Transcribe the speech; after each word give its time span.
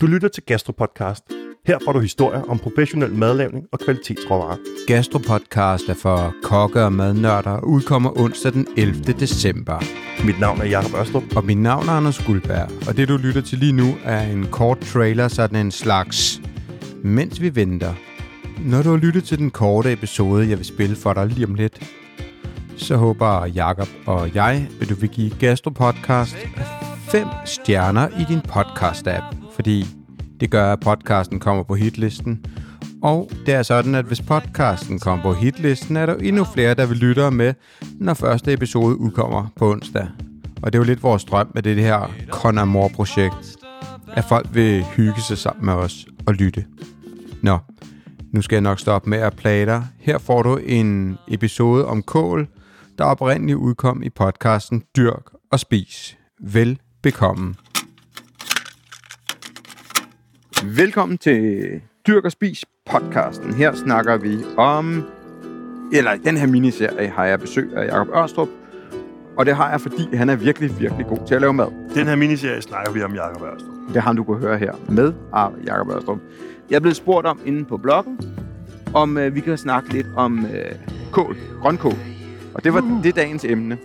Du 0.00 0.06
lytter 0.06 0.28
til 0.28 0.42
Gastropodcast. 0.46 1.22
Her 1.66 1.78
får 1.84 1.92
du 1.92 2.00
historier 2.00 2.42
om 2.42 2.58
professionel 2.58 3.14
madlavning 3.14 3.64
og 3.72 3.78
kvalitetsråvarer. 3.80 4.56
Gastropodcast 4.86 5.88
er 5.88 5.94
for 5.94 6.34
kokke 6.42 6.82
og 6.82 6.92
madnørder 6.92 7.50
og 7.50 7.68
udkommer 7.68 8.20
onsdag 8.20 8.52
den 8.52 8.66
11. 8.76 8.94
december. 9.04 9.82
Mit 10.26 10.40
navn 10.40 10.60
er 10.60 10.64
Jakob 10.64 10.94
Ørstrup. 10.94 11.36
Og 11.36 11.44
mit 11.44 11.58
navn 11.58 11.88
er 11.88 11.92
Anders 11.92 12.18
Guldberg, 12.26 12.88
og 12.88 12.96
det 12.96 13.08
du 13.08 13.16
lytter 13.16 13.40
til 13.40 13.58
lige 13.58 13.72
nu 13.72 13.94
er 14.04 14.20
en 14.20 14.46
kort 14.46 14.78
trailer, 14.78 15.28
sådan 15.28 15.66
en 15.66 15.70
slags 15.70 16.42
Mens 17.02 17.40
vi 17.40 17.56
venter. 17.56 17.94
Når 18.58 18.82
du 18.82 18.90
har 18.90 18.96
lyttet 18.96 19.24
til 19.24 19.38
den 19.38 19.50
korte 19.50 19.92
episode, 19.92 20.48
jeg 20.48 20.58
vil 20.58 20.66
spille 20.66 20.96
for 20.96 21.12
dig 21.12 21.26
lige 21.26 21.46
om 21.46 21.54
lidt, 21.54 21.94
så 22.76 22.96
håber 22.96 23.46
Jakob 23.46 23.88
og 24.06 24.34
jeg, 24.34 24.68
at 24.80 24.88
du 24.88 24.94
vil 24.94 25.08
give 25.08 25.30
Gastropodcast 25.40 26.36
5 27.08 27.26
stjerner 27.44 28.08
i 28.08 28.24
din 28.28 28.40
podcast-app, 28.48 29.43
fordi 29.54 29.86
det 30.40 30.50
gør, 30.50 30.72
at 30.72 30.80
podcasten 30.80 31.40
kommer 31.40 31.62
på 31.62 31.74
hitlisten. 31.74 32.44
Og 33.02 33.30
det 33.46 33.54
er 33.54 33.62
sådan, 33.62 33.94
at 33.94 34.04
hvis 34.04 34.22
podcasten 34.22 34.98
kommer 34.98 35.22
på 35.22 35.32
hitlisten, 35.32 35.96
er 35.96 36.06
der 36.06 36.14
endnu 36.14 36.44
flere, 36.44 36.74
der 36.74 36.86
vil 36.86 36.96
lytte 36.96 37.30
med, 37.30 37.54
når 38.00 38.14
første 38.14 38.52
episode 38.52 38.96
udkommer 38.96 39.46
på 39.56 39.70
onsdag. 39.70 40.06
Og 40.62 40.72
det 40.72 40.78
er 40.78 40.82
jo 40.82 40.86
lidt 40.86 41.02
vores 41.02 41.24
drøm 41.24 41.50
med 41.54 41.62
det 41.62 41.76
her 41.76 42.12
Con 42.28 42.58
Amor-projekt, 42.58 43.56
at 44.12 44.24
folk 44.24 44.46
vil 44.52 44.84
hygge 44.84 45.20
sig 45.20 45.38
sammen 45.38 45.66
med 45.66 45.74
os 45.74 46.06
og 46.26 46.34
lytte. 46.34 46.64
Nå, 47.42 47.58
nu 48.32 48.42
skal 48.42 48.56
jeg 48.56 48.62
nok 48.62 48.80
stoppe 48.80 49.10
med 49.10 49.18
at 49.18 49.36
plage 49.36 49.66
dig. 49.66 49.86
Her 49.98 50.18
får 50.18 50.42
du 50.42 50.56
en 50.56 51.18
episode 51.28 51.86
om 51.86 52.02
kål, 52.02 52.48
der 52.98 53.04
oprindeligt 53.04 53.56
udkom 53.56 54.02
i 54.02 54.10
podcasten 54.10 54.82
Dyrk 54.96 55.30
og 55.52 55.60
Spis. 55.60 56.18
Vel 56.40 56.78
bekomme. 57.02 57.54
Velkommen 60.66 61.18
til 61.18 61.80
Dyrk 62.06 62.24
og 62.24 62.32
Spis 62.32 62.64
podcasten. 62.86 63.54
Her 63.54 63.74
snakker 63.74 64.16
vi 64.16 64.38
om, 64.56 65.04
eller 65.92 66.12
i 66.12 66.18
den 66.18 66.36
her 66.36 66.46
miniserie 66.46 67.08
har 67.08 67.24
jeg 67.24 67.40
besøg 67.40 67.76
af 67.76 67.86
Jacob 67.86 68.08
Ørstrup, 68.16 68.48
og 69.36 69.46
det 69.46 69.56
har 69.56 69.70
jeg, 69.70 69.80
fordi 69.80 70.16
han 70.16 70.28
er 70.28 70.36
virkelig, 70.36 70.80
virkelig 70.80 71.06
god 71.06 71.26
til 71.26 71.34
at 71.34 71.40
lave 71.40 71.52
mad. 71.52 71.94
Den 71.94 72.06
her 72.06 72.16
miniserie 72.16 72.62
snakker 72.62 72.92
vi 72.92 73.02
om 73.02 73.14
Jacob 73.14 73.42
Ørstrup. 73.42 73.94
Det 73.94 74.02
har 74.02 74.12
du 74.12 74.24
kunne 74.24 74.38
høre 74.38 74.58
her 74.58 74.72
med 74.88 75.12
Jacob 75.66 75.88
Ørstrup. 75.90 76.18
Jeg 76.70 76.76
er 76.76 76.80
blevet 76.80 76.96
spurgt 76.96 77.26
om 77.26 77.40
inde 77.46 77.64
på 77.64 77.76
bloggen, 77.76 78.20
om 78.94 79.18
øh, 79.18 79.34
vi 79.34 79.40
kan 79.40 79.58
snakke 79.58 79.92
lidt 79.92 80.06
om 80.16 80.46
øh, 80.46 80.74
kål, 81.12 81.36
grønkål. 81.60 81.98
Og 82.54 82.64
det 82.64 82.74
var 82.74 82.80
uh. 82.80 83.02
det 83.02 83.16
dagens 83.16 83.44
emne. 83.44 83.78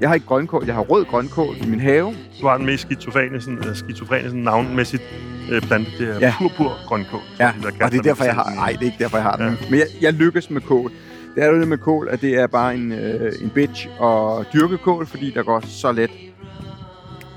Jeg 0.00 0.08
har 0.08 0.14
ikke 0.14 0.26
grønkål, 0.26 0.64
jeg 0.66 0.74
har 0.74 0.82
rød 0.82 1.04
grønkål 1.04 1.56
i 1.62 1.66
min 1.66 1.80
have. 1.80 2.14
Du 2.40 2.46
har 2.46 2.56
den 2.56 2.66
mest 2.66 2.82
skizofrene, 2.82 3.40
sådan, 3.40 3.58
uh, 3.58 3.74
skizofrene 3.74 4.24
sådan 4.24 4.40
navnmæssigt 4.40 5.02
øh, 5.50 5.62
plante. 5.62 5.90
Det 5.98 6.08
er 6.08 6.18
ja. 6.20 6.34
pur, 6.38 6.50
pur 6.56 6.72
grønkål. 6.86 7.20
Ja, 7.38 7.52
og 7.82 7.92
det 7.92 7.98
er 7.98 8.02
derfor, 8.02 8.24
jeg 8.24 8.34
har... 8.34 8.54
Nej, 8.54 8.72
det 8.72 8.80
er 8.80 8.84
ikke 8.84 8.98
derfor, 8.98 9.16
jeg 9.16 9.24
har 9.24 9.36
ja. 9.40 9.44
den. 9.44 9.56
Men 9.70 9.78
jeg, 9.78 9.86
jeg 10.00 10.12
lykkes 10.12 10.50
med 10.50 10.60
kål. 10.60 10.92
Det 11.34 11.44
er 11.44 11.48
jo 11.48 11.60
det 11.60 11.68
med 11.68 11.78
kål, 11.78 12.08
at 12.10 12.20
det 12.20 12.38
er 12.38 12.46
bare 12.46 12.74
en, 12.74 12.92
øh, 12.92 13.32
en 13.42 13.50
bitch 13.50 13.88
at 14.02 14.46
dyrke 14.52 14.78
kål, 14.78 15.06
fordi 15.06 15.30
der 15.30 15.42
går 15.42 15.60
så 15.60 15.92
let 15.92 16.10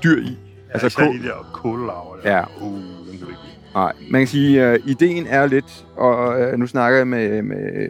dyr 0.04 0.22
i. 0.22 0.38
Ja, 0.68 0.72
altså 0.72 0.98
kål. 0.98 1.18
de 1.18 1.22
der 1.22 1.50
kållarver. 1.52 2.16
Ja. 2.24 2.44
Uh, 2.60 2.78
Nej, 3.74 3.92
man 4.10 4.20
kan 4.20 4.28
sige, 4.28 4.62
at 4.62 4.80
uh, 4.80 4.90
ideen 4.90 5.26
er 5.26 5.46
lidt, 5.46 5.86
og 5.96 6.40
uh, 6.40 6.58
nu 6.58 6.66
snakker 6.66 6.98
jeg 6.98 7.08
med, 7.08 7.42
med 7.42 7.88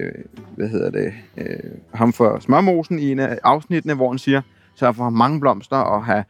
hvad 0.56 0.68
hedder 0.68 0.90
det, 0.90 1.12
uh, 1.36 1.98
ham 1.98 2.12
for 2.12 2.38
Smørmosen 2.40 2.98
i 2.98 3.12
en 3.12 3.18
af 3.18 3.38
afsnittene, 3.42 3.94
hvor 3.94 4.08
han 4.08 4.18
siger, 4.18 4.42
så 4.74 4.92
for 4.92 5.10
mange 5.10 5.40
blomster 5.40 5.76
og 5.76 6.04
have 6.04 6.24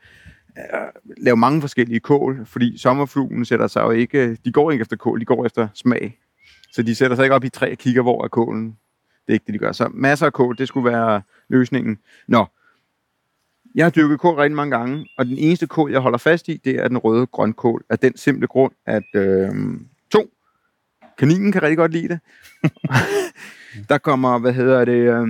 uh, 0.57 1.15
lave 1.25 1.37
mange 1.37 1.61
forskellige 1.61 2.01
kål, 2.01 2.47
fordi 2.47 2.79
sommerfluen 2.79 3.45
sætter 3.45 3.67
sig 3.67 3.83
jo 3.83 3.91
ikke, 3.91 4.35
de 4.45 4.53
går 4.53 4.71
ikke 4.71 4.83
efter 4.83 4.97
kål, 4.97 5.21
de 5.21 5.25
går 5.25 5.47
efter 5.47 5.69
smag. 5.75 6.19
Så 6.73 6.83
de 6.83 6.95
sætter 6.95 7.17
sig 7.17 7.23
ikke 7.23 7.35
op 7.35 7.45
i 7.45 7.49
træ 7.49 7.73
og 7.73 7.79
kigger, 7.79 8.03
hvor 8.03 8.25
er 8.25 8.29
kålen. 8.29 8.67
Det 9.27 9.29
er 9.29 9.33
ikke 9.33 9.47
det, 9.47 9.55
de 9.55 9.59
gør. 9.59 9.73
Så 9.73 9.89
masser 9.95 10.27
af 10.27 10.33
kål, 10.33 10.59
det 10.59 10.69
skulle 10.69 10.91
være 10.91 11.23
løsningen. 11.49 11.99
Nå, 12.29 12.47
jeg 13.75 13.85
har 13.85 13.91
dyrket 13.91 14.21
kål 14.21 14.35
rigtig 14.35 14.57
mange 14.57 14.77
gange, 14.79 15.09
og 15.19 15.27
den 15.27 15.39
eneste 15.39 15.67
kål, 15.67 15.91
jeg 15.93 16.01
holder 16.01 16.19
fast 16.19 16.49
i, 16.49 16.61
det 16.65 16.75
er 16.75 16.89
den 16.89 16.99
røde 16.99 17.27
grønkål. 17.27 17.85
Af 17.89 17.99
den 17.99 18.17
simple 18.17 18.47
grund, 18.47 18.73
at 18.87 19.03
øh, 19.15 19.51
to, 20.11 20.31
kaninen 21.19 21.53
kan 21.53 21.63
rigtig 21.63 21.77
godt 21.77 21.93
lide 21.93 22.09
det. 22.09 22.21
der 23.89 23.99
kommer, 23.99 24.39
hvad 24.39 24.53
hedder 24.53 24.85
det... 24.85 24.93
Øh, 24.93 25.29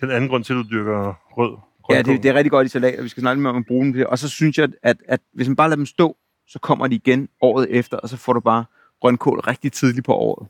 den 0.00 0.10
anden 0.10 0.28
grund 0.28 0.44
til, 0.44 0.52
at 0.52 0.56
du 0.56 0.64
dyrker 0.70 1.14
rød. 1.38 1.69
Ja, 1.90 2.02
det, 2.02 2.22
det 2.22 2.28
er 2.28 2.34
rigtig 2.34 2.50
godt 2.50 2.66
i 2.66 2.70
salat, 2.70 2.98
og 2.98 3.04
vi 3.04 3.08
skal 3.08 3.20
snakke 3.20 3.42
lidt 3.42 3.48
om 3.48 3.56
at 3.56 3.66
bruge 3.66 3.94
dem. 3.94 4.06
Og 4.08 4.18
så 4.18 4.28
synes 4.28 4.58
jeg, 4.58 4.68
at, 4.82 4.96
at 5.08 5.20
hvis 5.32 5.48
man 5.48 5.56
bare 5.56 5.68
lader 5.68 5.76
dem 5.76 5.86
stå, 5.86 6.16
så 6.48 6.58
kommer 6.58 6.86
de 6.86 6.94
igen 6.94 7.28
året 7.40 7.66
efter, 7.70 7.96
og 7.96 8.08
så 8.08 8.16
får 8.16 8.32
du 8.32 8.40
bare 8.40 8.64
grønkål 9.00 9.40
rigtig 9.40 9.72
tidligt 9.72 10.06
på 10.06 10.14
året. 10.14 10.48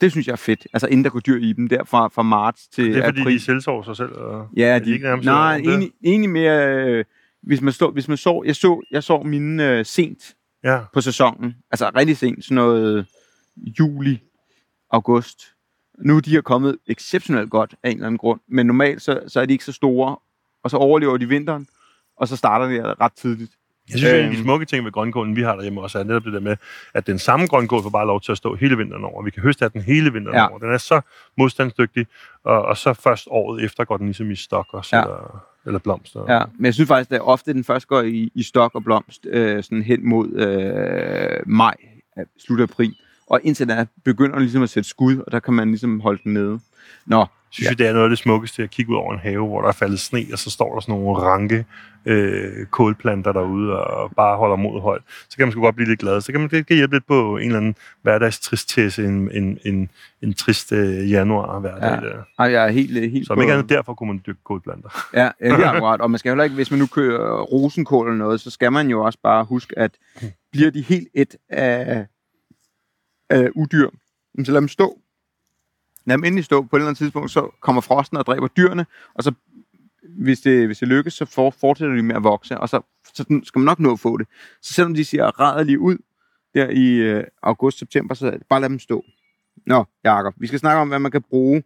Det 0.00 0.10
synes 0.10 0.26
jeg 0.26 0.32
er 0.32 0.36
fedt. 0.36 0.66
Altså 0.72 0.86
inden 0.86 1.04
der 1.04 1.10
går 1.10 1.20
dyr 1.20 1.40
i 1.40 1.52
dem, 1.52 1.68
der 1.68 1.84
fra, 1.84 2.08
fra 2.08 2.22
marts 2.22 2.68
til 2.68 2.82
april. 2.82 2.94
Det 2.94 3.02
er 3.02 3.06
fordi, 3.06 3.20
april. 3.20 3.34
de 3.34 3.40
selvsår 3.40 3.82
sig 3.82 3.96
selv? 3.96 4.12
Og 4.12 4.48
ja, 4.56 4.78
de, 4.78 4.84
de 4.84 4.92
ikke 4.92 5.16
nej, 5.16 5.56
egentlig, 5.56 5.92
egentlig 6.04 6.30
mere... 6.30 6.84
Øh, 6.84 7.04
hvis 7.42 7.60
man, 7.60 7.72
stå, 7.72 7.90
hvis 7.90 8.08
man 8.08 8.16
så, 8.16 8.42
jeg 8.46 8.56
så, 8.56 8.80
jeg 8.90 9.02
så 9.02 9.22
mine 9.22 9.70
øh, 9.70 9.84
sent 9.84 10.34
ja. 10.64 10.80
på 10.92 11.00
sæsonen. 11.00 11.54
Altså 11.70 11.90
rigtig 11.96 12.16
sent, 12.16 12.44
sådan 12.44 12.54
noget 12.54 13.06
juli, 13.80 14.22
august. 14.90 15.42
Nu 15.98 16.16
er 16.16 16.20
de 16.20 16.42
kommet 16.42 16.76
exceptionelt 16.86 17.50
godt 17.50 17.74
af 17.82 17.90
en 17.90 17.96
eller 17.96 18.06
anden 18.06 18.18
grund, 18.18 18.40
men 18.48 18.66
normalt 18.66 19.02
så, 19.02 19.20
så 19.26 19.40
er 19.40 19.46
de 19.46 19.52
ikke 19.52 19.64
så 19.64 19.72
store, 19.72 20.16
og 20.64 20.70
så 20.70 20.76
overlever 20.76 21.16
de 21.16 21.28
vinteren, 21.28 21.66
og 22.16 22.28
så 22.28 22.36
starter 22.36 22.66
de 22.66 22.94
ret 23.00 23.12
tidligt. 23.12 23.52
Jeg 23.90 23.98
synes, 23.98 24.12
øhm, 24.12 24.20
en 24.20 24.30
af 24.30 24.36
de 24.36 24.42
smukke 24.42 24.66
ting 24.66 24.84
ved 24.84 24.92
grønkålen, 24.92 25.36
vi 25.36 25.42
har 25.42 25.54
derhjemme 25.54 25.80
også, 25.80 25.98
er 25.98 26.04
netop 26.04 26.24
det 26.24 26.32
der 26.32 26.40
med, 26.40 26.56
at 26.94 27.06
den 27.06 27.18
samme 27.18 27.46
grønkål 27.46 27.82
får 27.82 27.90
bare 27.90 28.06
lov 28.06 28.20
til 28.20 28.32
at 28.32 28.38
stå 28.38 28.54
hele 28.54 28.76
vinteren 28.76 29.04
over. 29.04 29.22
Vi 29.22 29.30
kan 29.30 29.42
høste 29.42 29.64
af 29.64 29.72
den 29.72 29.80
hele 29.80 30.12
vinteren 30.12 30.36
ja. 30.36 30.48
over. 30.48 30.58
Den 30.58 30.72
er 30.72 30.78
så 30.78 31.00
modstandsdygtig, 31.38 32.06
og, 32.44 32.62
og 32.62 32.76
så 32.76 32.92
først 32.92 33.28
året 33.30 33.64
efter 33.64 33.84
går 33.84 33.96
den 33.96 34.06
ligesom 34.06 34.30
i 34.30 34.36
stok 34.36 34.66
og 34.72 34.84
så, 34.84 34.96
ja. 34.96 35.02
eller, 35.02 35.44
eller 35.66 35.78
blomster. 35.78 36.32
Ja, 36.32 36.44
men 36.56 36.64
jeg 36.64 36.74
synes 36.74 36.88
faktisk, 36.88 37.12
at 37.12 37.20
ofte 37.20 37.52
den 37.52 37.64
først 37.64 37.88
går 37.88 38.00
i, 38.00 38.32
i 38.34 38.42
stok 38.42 38.74
og 38.74 38.84
blomst 38.84 39.26
øh, 39.26 39.62
sådan 39.62 39.82
hen 39.82 40.08
mod 40.08 40.32
øh, 40.32 41.42
maj, 41.46 41.74
slut 42.38 42.60
april. 42.60 42.96
Og 43.26 43.40
indtil 43.42 43.68
da 43.68 43.86
begynder 44.04 44.32
den 44.32 44.42
ligesom 44.42 44.62
at 44.62 44.70
sætte 44.70 44.88
skud, 44.88 45.18
og 45.18 45.32
der 45.32 45.40
kan 45.40 45.54
man 45.54 45.68
ligesom 45.68 46.00
holde 46.00 46.20
den 46.24 46.32
nede. 46.34 46.60
Nå, 47.06 47.26
synes 47.54 47.66
ja. 47.66 47.70
jeg, 47.70 47.78
det 47.78 47.86
er 47.86 47.92
noget 47.92 48.04
af 48.04 48.10
det 48.10 48.18
smukkeste 48.18 48.62
at 48.62 48.70
kigge 48.70 48.92
ud 48.92 48.96
over 48.96 49.12
en 49.12 49.18
have, 49.18 49.46
hvor 49.46 49.60
der 49.60 49.68
er 49.68 49.72
faldet 49.72 50.00
sne, 50.00 50.26
og 50.32 50.38
så 50.38 50.50
står 50.50 50.74
der 50.74 50.80
sådan 50.80 50.94
nogle 50.94 51.18
ranke 51.18 51.64
øh, 52.06 52.66
kålplanter 52.66 53.32
derude 53.32 53.84
og 53.84 54.10
bare 54.16 54.36
holder 54.36 54.56
mod 54.56 54.80
højt. 54.80 55.02
Så 55.28 55.36
kan 55.36 55.46
man 55.46 55.52
sgu 55.52 55.60
godt 55.60 55.74
blive 55.74 55.88
lidt 55.88 56.00
glad. 56.00 56.20
Så 56.20 56.32
kan 56.32 56.40
man 56.40 56.50
det 56.50 56.66
kan 56.66 56.76
hjælpe 56.76 56.94
lidt 56.94 57.06
på 57.06 57.36
en 57.36 57.46
eller 57.46 57.56
anden 57.56 57.74
hverdagstristesse, 58.02 59.04
en, 59.04 59.30
en, 59.30 59.58
en, 59.64 59.90
en 60.22 60.34
trist 60.34 60.72
øh, 60.72 61.10
januar 61.10 61.58
hverdag. 61.58 62.02
Ja. 62.02 62.08
Der. 62.08 62.22
Ej, 62.38 62.46
jeg 62.46 62.66
er 62.66 62.70
helt, 62.70 63.10
helt 63.10 63.26
så 63.26 63.32
om 63.32 63.40
ikke 63.40 63.52
andet 63.52 63.68
derfor 63.68 63.94
kunne 63.94 64.06
man 64.06 64.22
dyrke 64.26 64.44
kålplanter. 64.44 64.88
Ja, 65.14 65.24
ja 65.40 65.56
det 65.56 65.64
er 65.64 65.70
akkurat. 65.70 66.00
Og 66.00 66.10
man 66.10 66.18
skal 66.18 66.30
heller 66.30 66.44
ikke, 66.44 66.56
hvis 66.56 66.70
man 66.70 66.80
nu 66.80 66.86
kører 66.86 67.42
rosenkål 67.42 68.06
eller 68.06 68.18
noget, 68.18 68.40
så 68.40 68.50
skal 68.50 68.72
man 68.72 68.88
jo 68.88 69.04
også 69.04 69.18
bare 69.22 69.44
huske, 69.44 69.78
at 69.78 69.90
bliver 70.52 70.70
de 70.70 70.82
helt 70.82 71.08
et 71.14 71.36
af, 71.48 72.06
af 73.30 73.50
udyr, 73.54 73.90
så 74.44 74.52
lad 74.52 74.60
dem 74.60 74.68
stå 74.68 74.98
lad 76.06 76.16
dem 76.16 76.24
endelig 76.24 76.44
stå. 76.44 76.62
På 76.62 76.76
et 76.76 76.80
eller 76.80 76.88
andet 76.88 76.98
tidspunkt, 76.98 77.30
så 77.30 77.50
kommer 77.60 77.80
frosten 77.80 78.16
og 78.16 78.26
dræber 78.26 78.48
dyrene, 78.48 78.86
og 79.14 79.22
så 79.22 79.32
hvis 80.18 80.40
det, 80.40 80.66
hvis 80.66 80.78
det 80.78 80.88
lykkes, 80.88 81.14
så 81.14 81.24
for, 81.24 81.50
fortsætter 81.50 81.94
de 81.94 82.02
med 82.02 82.16
at 82.16 82.24
vokse, 82.24 82.58
og 82.58 82.68
så, 82.68 82.80
så 83.14 83.40
skal 83.44 83.58
man 83.58 83.64
nok 83.64 83.78
nå 83.78 83.92
at 83.92 84.00
få 84.00 84.16
det. 84.16 84.26
Så 84.62 84.74
selvom 84.74 84.94
de 84.94 85.04
ser 85.04 85.40
rædderlige 85.40 85.80
ud 85.80 85.96
der 86.54 86.68
i 86.68 86.94
øh, 86.94 87.24
august-september, 87.42 88.14
så 88.14 88.38
bare 88.48 88.60
lad 88.60 88.68
dem 88.68 88.78
stå. 88.78 89.04
Nå, 89.66 89.84
Jacob, 90.04 90.34
vi 90.36 90.46
skal 90.46 90.58
snakke 90.58 90.80
om, 90.80 90.88
hvad 90.88 90.98
man 90.98 91.10
kan 91.10 91.22
bruge 91.22 91.62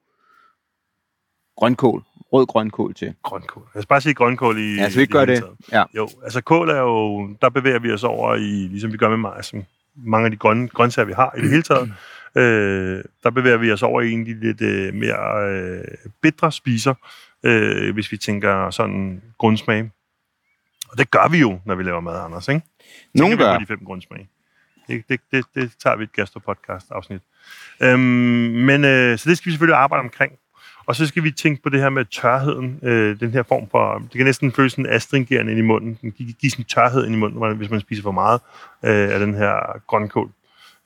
grønkål, 1.56 2.02
rød 2.32 2.46
grønkål 2.46 2.94
til. 2.94 3.14
Grønkål. 3.22 3.68
Jeg 3.74 3.82
skal 3.82 3.88
bare 3.88 4.00
sige 4.00 4.14
grønkål 4.14 4.58
i... 4.58 4.74
Ja, 4.74 4.90
så 4.90 4.98
vi 4.98 5.06
gør 5.06 5.24
det. 5.24 5.44
Ja. 5.72 5.84
Jo, 5.96 6.08
altså 6.22 6.40
kål 6.40 6.70
er 6.70 6.80
jo... 6.80 7.28
Der 7.42 7.48
bevæger 7.48 7.78
vi 7.78 7.92
os 7.92 8.04
over 8.04 8.34
i, 8.34 8.68
ligesom 8.70 8.92
vi 8.92 8.96
gør 8.96 9.16
med 9.16 9.42
som 9.42 9.64
mange 9.94 10.24
af 10.24 10.30
de 10.30 10.36
grønne 10.36 10.68
grøntsager, 10.68 11.06
vi 11.06 11.12
har 11.12 11.34
i 11.38 11.40
det 11.40 11.50
hele 11.50 11.62
taget. 11.62 11.92
Øh, 12.36 13.04
der 13.22 13.30
bevæger 13.30 13.56
vi 13.56 13.72
os 13.72 13.82
over 13.82 14.00
i 14.00 14.10
en 14.10 14.24
lidt 14.24 14.60
øh, 14.60 14.94
mere 14.94 15.50
øh, 15.50 15.84
bitre 16.22 16.52
spiser, 16.52 16.94
øh, 17.42 17.94
hvis 17.94 18.12
vi 18.12 18.16
tænker 18.16 18.70
sådan 18.70 19.22
grundsmag. 19.38 19.90
Og 20.90 20.98
det 20.98 21.10
gør 21.10 21.28
vi 21.28 21.38
jo, 21.38 21.60
når 21.64 21.74
vi 21.74 21.82
laver 21.82 22.00
mad, 22.00 22.24
Anders, 22.24 22.48
ikke? 22.48 22.62
Nogle 23.14 23.36
gør. 23.36 23.58
de 23.58 23.66
fem 23.66 23.80
grundsmag. 23.84 24.28
Det, 24.88 25.04
det, 25.08 25.20
det, 25.32 25.44
det 25.54 25.72
tager 25.82 25.96
vi 25.96 26.04
et 26.04 26.12
gastropodcast-afsnit. 26.12 27.22
Øhm, 27.80 28.00
men 28.68 28.84
øh, 28.84 29.18
så 29.18 29.30
det 29.30 29.36
skal 29.36 29.46
vi 29.46 29.52
selvfølgelig 29.52 29.76
arbejde 29.76 30.00
omkring. 30.00 30.32
Og 30.86 30.96
så 30.96 31.06
skal 31.06 31.24
vi 31.24 31.30
tænke 31.30 31.62
på 31.62 31.68
det 31.68 31.80
her 31.80 31.88
med 31.88 32.04
tørheden, 32.04 32.80
øh, 32.82 33.20
den 33.20 33.30
her 33.30 33.42
form 33.42 33.68
for, 33.70 33.98
det 33.98 34.10
kan 34.10 34.24
næsten 34.24 34.52
føles 34.52 34.72
sådan 34.72 34.86
astringerende 34.86 35.52
ind 35.52 35.58
i 35.58 35.62
munden, 35.62 35.98
den 36.02 36.12
kan 36.12 36.26
give 36.40 36.50
sådan 36.50 36.64
tørhed 36.64 37.06
ind 37.06 37.14
i 37.14 37.18
munden, 37.18 37.56
hvis 37.56 37.70
man 37.70 37.80
spiser 37.80 38.02
for 38.02 38.12
meget 38.12 38.40
øh, 38.84 39.14
af 39.14 39.18
den 39.18 39.34
her 39.34 39.80
grønkål. 39.86 40.30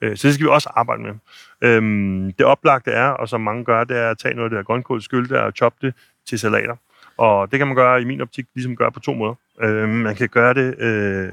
Øh, 0.03 0.17
så 0.17 0.27
det 0.27 0.33
skal 0.33 0.45
vi 0.45 0.49
også 0.49 0.69
arbejde 0.75 1.03
med. 1.03 1.13
Øhm, 1.61 2.33
det 2.33 2.45
oplagte 2.45 2.91
er, 2.91 3.07
og 3.07 3.29
som 3.29 3.41
mange 3.41 3.65
gør, 3.65 3.83
det 3.83 3.97
er 3.97 4.09
at 4.09 4.17
tage 4.17 4.33
noget 4.33 4.45
af 4.45 4.49
det 4.49 4.57
her 4.57 4.63
grønkål, 4.63 5.01
skylde 5.01 5.29
det 5.29 5.37
og 5.37 5.53
choppe 5.55 5.87
det 5.87 5.93
til 6.27 6.39
salater. 6.39 6.75
Og 7.17 7.51
det 7.51 7.59
kan 7.59 7.67
man 7.67 7.75
gøre 7.75 8.01
i 8.01 8.05
min 8.05 8.21
optik, 8.21 8.45
ligesom 8.55 8.75
gøre 8.75 8.91
på 8.91 8.99
to 8.99 9.13
måder. 9.13 9.33
Øhm, 9.61 9.89
man 9.89 10.15
kan 10.15 10.29
gøre 10.29 10.53
det, 10.53 10.79
øh, 10.79 11.31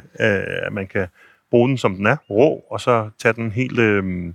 at 0.67 0.73
man 0.73 0.87
kan 0.87 1.07
bruge 1.51 1.69
den 1.69 1.79
som 1.79 1.95
den 1.95 2.07
er, 2.07 2.17
rå, 2.31 2.65
og 2.71 2.81
så 2.81 3.11
tage 3.19 3.33
den 3.33 3.53
helt, 3.53 3.79
øhm, 3.79 4.35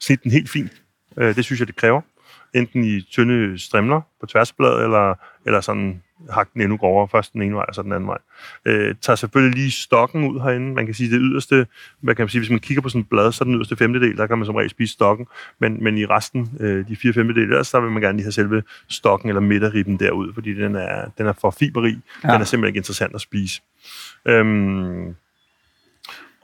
snit 0.00 0.22
den 0.22 0.30
helt 0.30 0.50
fint. 0.50 0.82
Øh, 1.16 1.36
det 1.36 1.44
synes 1.44 1.60
jeg, 1.60 1.68
det 1.68 1.76
kræver. 1.76 2.00
Enten 2.54 2.84
i 2.84 3.00
tynde 3.00 3.58
strimler 3.58 4.00
på 4.20 4.26
tværsbladet, 4.26 4.84
eller, 4.84 5.14
eller 5.46 5.60
sådan 5.60 6.02
hakke 6.30 6.50
den 6.54 6.62
endnu 6.62 6.76
grovere, 6.76 7.08
først 7.08 7.32
den 7.32 7.42
ene 7.42 7.54
vej, 7.54 7.64
og 7.68 7.74
så 7.74 7.82
den 7.82 7.92
anden 7.92 8.08
vej. 8.08 8.18
Øh, 8.64 8.94
tager 9.00 9.16
selvfølgelig 9.16 9.58
lige 9.58 9.70
stokken 9.70 10.28
ud 10.28 10.40
herinde. 10.40 10.74
Man 10.74 10.86
kan 10.86 10.94
sige, 10.94 11.10
det 11.10 11.18
yderste, 11.22 11.66
hvad 12.00 12.14
kan 12.14 12.22
man 12.22 12.28
sige, 12.28 12.40
hvis 12.40 12.50
man 12.50 12.58
kigger 12.58 12.82
på 12.82 12.88
sådan 12.88 13.00
et 13.00 13.08
blad, 13.08 13.32
så 13.32 13.44
den 13.44 13.54
yderste 13.54 13.76
femtedel, 13.76 14.16
der 14.16 14.26
kan 14.26 14.38
man 14.38 14.46
som 14.46 14.54
regel 14.54 14.70
spise 14.70 14.92
stokken, 14.92 15.26
men, 15.58 15.84
men 15.84 15.98
i 15.98 16.06
resten, 16.06 16.50
øh, 16.60 16.88
de 16.88 16.96
fire 16.96 17.12
femtedel, 17.12 17.50
der, 17.50 17.62
så 17.62 17.80
vil 17.80 17.90
man 17.90 18.02
gerne 18.02 18.18
lige 18.18 18.24
have 18.24 18.32
selve 18.32 18.62
stokken 18.88 19.28
eller 19.28 19.40
midterribben 19.40 19.96
derud, 19.96 20.34
fordi 20.34 20.54
den 20.54 20.76
er, 20.76 21.10
den 21.18 21.26
er 21.26 21.32
for 21.32 21.50
fiberrig. 21.50 22.00
Ja. 22.24 22.32
Den 22.32 22.40
er 22.40 22.44
simpelthen 22.44 22.68
ikke 22.68 22.78
interessant 22.78 23.14
at 23.14 23.20
spise. 23.20 23.62
Øhm, 24.24 25.14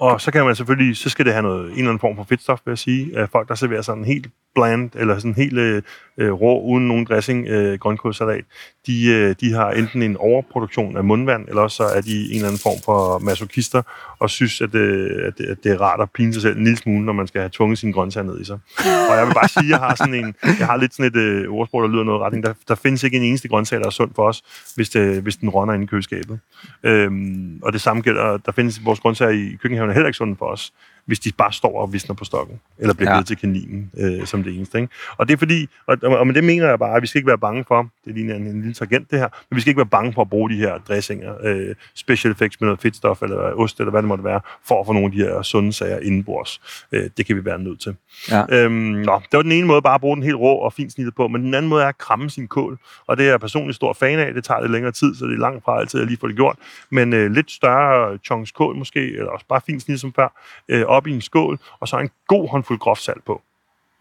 og 0.00 0.20
så 0.20 0.31
kan 0.31 0.44
man 0.44 0.56
selvfølgelig, 0.56 0.97
så 0.97 1.11
skal 1.11 1.25
det 1.25 1.32
have 1.32 1.43
noget, 1.43 1.65
en 1.65 1.70
eller 1.70 1.91
anden 1.91 1.99
form 1.99 2.17
for 2.17 2.25
fedtstof, 2.25 2.61
vil 2.65 2.70
jeg 2.70 2.79
sige. 2.79 3.29
Folk, 3.32 3.49
der 3.49 3.55
serverer 3.55 3.82
sådan 3.82 4.05
helt 4.05 4.27
bland, 4.55 4.91
eller 4.95 5.19
sådan 5.19 5.35
helt 5.35 5.59
øh, 5.59 5.83
øh, 6.19 6.33
rå, 6.33 6.62
uden 6.62 6.89
nogen 6.89 7.05
dressing, 7.05 7.49
øh, 7.49 7.79
grønkålsalat, 7.79 8.45
de, 8.87 9.06
øh, 9.06 9.35
de 9.41 9.53
har 9.53 9.71
enten 9.71 10.03
en 10.03 10.17
overproduktion 10.17 10.97
af 10.97 11.05
mundvand, 11.05 11.49
eller 11.49 11.62
også 11.62 11.77
så 11.77 11.85
er 11.85 12.01
de 12.01 12.29
en 12.31 12.35
eller 12.35 12.47
anden 12.47 12.61
form 12.61 12.83
for 12.85 13.19
masochister, 13.19 13.83
og 14.19 14.31
synes, 14.31 14.61
at, 14.61 14.75
øh, 14.75 15.27
at, 15.27 15.47
at 15.47 15.59
det 15.65 15.73
er 15.73 15.81
rart 15.81 16.01
at 16.01 16.11
pine 16.11 16.33
sig 16.33 16.43
selv 16.43 16.56
en 16.56 16.65
lille 16.65 16.77
smule, 16.77 17.05
når 17.05 17.12
man 17.12 17.27
skal 17.27 17.41
have 17.41 17.51
tvunget 17.53 17.79
sine 17.79 17.93
grøntsager 17.93 18.27
ned 18.27 18.41
i 18.41 18.45
sig. 18.45 18.59
Og 19.11 19.17
jeg 19.17 19.27
vil 19.27 19.35
bare 19.35 19.49
sige, 19.49 19.65
at 19.65 19.71
jeg 19.71 19.79
har, 19.79 19.95
sådan 19.95 20.15
en, 20.15 20.35
jeg 20.59 20.67
har 20.67 20.77
lidt 20.77 20.95
sådan 20.95 21.11
et 21.12 21.17
øh, 21.17 21.53
ordsprog, 21.53 21.83
der 21.83 21.89
lyder 21.89 22.05
noget 22.05 22.21
retning. 22.21 22.45
Der, 22.45 22.53
der 22.69 22.75
findes 22.75 23.03
ikke 23.03 23.17
en 23.17 23.23
eneste 23.23 23.49
grøntsag, 23.49 23.81
der 23.81 23.87
er 23.87 23.91
sund 23.91 24.11
for 24.17 24.29
os, 24.29 24.43
hvis, 24.77 24.91
det, 24.91 25.23
hvis 25.23 25.37
den 25.37 25.49
rådner 25.49 25.73
inde 25.73 25.85
i 25.85 25.87
køleskabet. 25.87 26.39
Øhm, 26.83 27.61
og 27.62 27.73
det 27.73 27.81
samme 27.81 28.03
gælder, 28.03 28.37
der 28.37 28.53
findes 28.53 28.85
vores 28.85 29.01
grøntsager 29.01 29.33
i 29.33 29.56
køkkenhaven 29.62 29.91
er 29.91 29.95
heller 29.95 30.09
ikke 30.09 30.17
sunde 30.17 30.37
for 30.37 30.47
os 30.47 30.73
hvis 31.06 31.21
de 31.21 31.33
bare 31.39 31.53
står 31.53 31.81
og 31.81 31.93
visner 31.93 32.15
på 32.15 32.25
stokken, 32.25 32.61
eller 32.79 32.95
bliver 32.95 33.17
ja. 33.17 33.23
til 33.23 33.37
kaninen 33.37 33.91
øh, 33.99 34.27
som 34.27 34.43
det 34.43 34.56
eneste. 34.56 34.79
Ikke? 34.79 34.93
Og 35.17 35.29
det 35.29 35.35
er 35.35 35.39
fordi, 35.39 35.69
og, 35.87 35.97
og 36.03 36.27
med 36.27 36.35
det 36.35 36.45
mener 36.45 36.69
jeg 36.69 36.79
bare, 36.79 36.97
at 36.97 37.03
vi 37.03 37.06
skal 37.06 37.19
ikke 37.19 37.29
være 37.29 37.39
bange 37.39 37.65
for, 37.69 37.89
det 38.05 38.15
ligner 38.15 38.35
en, 38.35 38.47
en 38.47 38.61
lille 38.61 38.75
tangent 38.75 39.11
det 39.11 39.19
her, 39.19 39.29
men 39.51 39.56
vi 39.56 39.61
skal 39.61 39.71
ikke 39.71 39.79
være 39.79 39.87
bange 39.87 40.12
for 40.12 40.23
at 40.23 40.31
bruge 40.31 40.51
de 40.51 40.56
her 40.56 40.79
dressinger, 40.79 41.35
øh, 41.43 41.75
special 41.95 42.33
effects 42.33 42.61
med 42.61 42.67
noget 42.67 42.81
fedtstof, 42.81 43.23
eller 43.23 43.37
ost, 43.37 43.81
eller 43.81 43.91
hvad 43.91 44.03
det 44.03 44.09
måtte 44.09 44.25
være, 44.25 44.41
for 44.69 44.81
at 44.81 44.87
få 44.87 44.93
nogle 44.93 45.06
af 45.06 45.12
de 45.12 45.19
her 45.19 45.43
sunde 45.43 45.73
sager 45.73 45.99
indenbords. 45.99 46.61
Øh, 46.93 47.11
det 47.17 47.27
kan 47.27 47.37
vi 47.37 47.45
være 47.45 47.59
nødt 47.59 47.81
til. 47.81 47.97
Ja. 48.31 48.45
Øhm, 48.49 48.75
nå, 48.75 49.23
det 49.31 49.37
var 49.37 49.43
den 49.43 49.53
ene 49.53 49.67
måde, 49.67 49.83
bare 49.83 49.95
at 49.95 50.01
bruge 50.01 50.17
den 50.17 50.25
helt 50.25 50.37
rå 50.37 50.55
og 50.55 50.73
fint 50.73 50.93
snittet 50.93 51.15
på, 51.15 51.29
men 51.29 51.45
den 51.45 51.55
anden 51.55 51.69
måde 51.69 51.83
er 51.83 51.89
at 51.89 51.99
kramme 51.99 52.31
sin 52.31 52.49
kål, 52.49 52.79
og 53.06 53.17
det 53.17 53.27
er 53.27 53.31
jeg 53.31 53.41
personligt 53.41 53.77
stor 53.77 53.93
fan 53.93 54.19
af. 54.19 54.35
Det 54.35 54.45
tager 54.45 54.61
lidt 54.61 54.73
længere 54.73 54.93
tid, 54.93 55.15
så 55.15 55.25
det 55.25 55.35
er 55.35 55.39
langt 55.39 55.65
fra 55.65 55.81
altid 55.81 56.01
at 56.01 56.06
lige 56.06 56.19
få 56.21 56.29
det 56.29 56.37
gjort, 56.37 56.56
men 56.91 57.12
øh, 57.12 57.31
lidt 57.31 57.51
større 57.51 58.19
chunks 58.25 58.53
kål 58.53 58.77
måske, 58.77 59.01
eller 59.01 59.31
også 59.31 59.47
bare 59.49 59.61
fint 59.67 59.83
snittet 59.83 60.01
som 60.01 60.12
før, 60.12 60.29
øh, 60.69 60.85
op 60.94 61.06
i 61.06 61.12
en 61.12 61.20
skål, 61.20 61.58
og 61.81 61.88
så 61.88 61.99
en 61.99 62.11
god 62.29 62.49
håndfuld 62.49 62.79
groft 62.79 63.02
salt 63.02 63.25
på. 63.25 63.43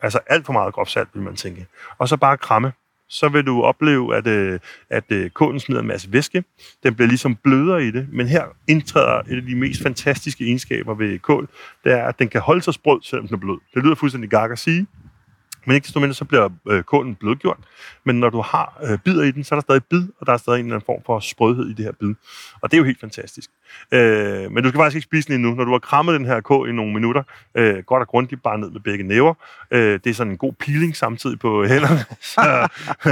Altså 0.01 0.19
alt 0.27 0.45
for 0.45 0.53
meget 0.53 0.73
groft 0.73 0.91
salt, 0.91 1.09
vil 1.13 1.23
man 1.23 1.35
tænke. 1.35 1.67
Og 1.97 2.09
så 2.09 2.17
bare 2.17 2.37
kramme. 2.37 2.71
Så 3.09 3.29
vil 3.29 3.45
du 3.45 3.63
opleve, 3.63 4.15
at, 4.15 4.27
øh, 4.27 4.59
at 4.89 5.03
øh, 5.09 5.29
kålen 5.29 5.59
smider 5.59 5.81
en 5.81 5.87
masse 5.87 6.13
væske. 6.13 6.43
Den 6.83 6.95
bliver 6.95 7.07
ligesom 7.07 7.35
blødere 7.35 7.83
i 7.83 7.91
det. 7.91 8.07
Men 8.11 8.27
her 8.27 8.43
indtræder 8.67 9.19
et 9.19 9.35
af 9.35 9.41
de 9.41 9.55
mest 9.55 9.83
fantastiske 9.83 10.45
egenskaber 10.45 10.93
ved 10.93 11.19
kål. 11.19 11.47
Det 11.83 11.91
er, 11.91 12.07
at 12.07 12.19
den 12.19 12.29
kan 12.29 12.41
holde 12.41 12.61
sig 12.61 12.73
sprød, 12.73 13.01
selvom 13.01 13.27
den 13.27 13.35
er 13.35 13.39
blød. 13.39 13.59
Det 13.73 13.83
lyder 13.83 13.95
fuldstændig 13.95 14.29
gak 14.29 14.51
at 14.51 14.59
sige, 14.59 14.87
men 15.65 15.75
ikke 15.75 15.85
desto 15.85 15.99
mindre, 15.99 16.13
så 16.13 16.25
bliver 16.25 16.49
øh, 16.67 16.83
kålen 16.83 17.15
blødgjort. 17.15 17.57
Men 18.03 18.19
når 18.19 18.29
du 18.29 18.41
har 18.41 18.79
øh, 18.83 18.99
bidder 18.99 19.23
i 19.23 19.31
den, 19.31 19.43
så 19.43 19.55
er 19.55 19.59
der 19.59 19.61
stadig 19.61 19.83
bid, 19.83 20.07
og 20.19 20.27
der 20.27 20.33
er 20.33 20.37
stadig 20.37 20.59
en 20.59 20.65
eller 20.65 20.75
anden 20.75 20.85
form 20.85 21.01
for 21.05 21.19
sprødhed 21.19 21.69
i 21.69 21.73
det 21.73 21.85
her 21.85 21.91
bid. 21.91 22.13
Og 22.61 22.71
det 22.71 22.77
er 22.77 22.79
jo 22.79 22.83
helt 22.83 22.99
fantastisk. 22.99 23.49
Øh, 23.91 24.51
men 24.51 24.63
du 24.63 24.69
skal 24.69 24.79
faktisk 24.79 24.95
ikke 24.95 25.05
spise 25.05 25.27
den 25.27 25.35
endnu. 25.35 25.55
Når 25.55 25.63
du 25.63 25.71
har 25.71 25.79
krammet 25.79 26.19
den 26.19 26.25
her 26.25 26.41
kål 26.41 26.69
i 26.69 26.71
nogle 26.71 26.93
minutter, 26.93 27.23
øh, 27.55 27.83
godt 27.83 28.01
og 28.01 28.07
grundigt 28.07 28.43
bare 28.43 28.57
ned 28.57 28.69
med 28.69 28.81
begge 28.81 29.03
næver. 29.03 29.33
Øh, 29.71 29.99
det 30.03 30.07
er 30.07 30.13
sådan 30.13 30.31
en 30.31 30.37
god 30.37 30.53
peeling 30.53 30.95
samtidig 30.95 31.39
på 31.39 31.63
hænderne, 31.71 32.05
så, 32.21 32.67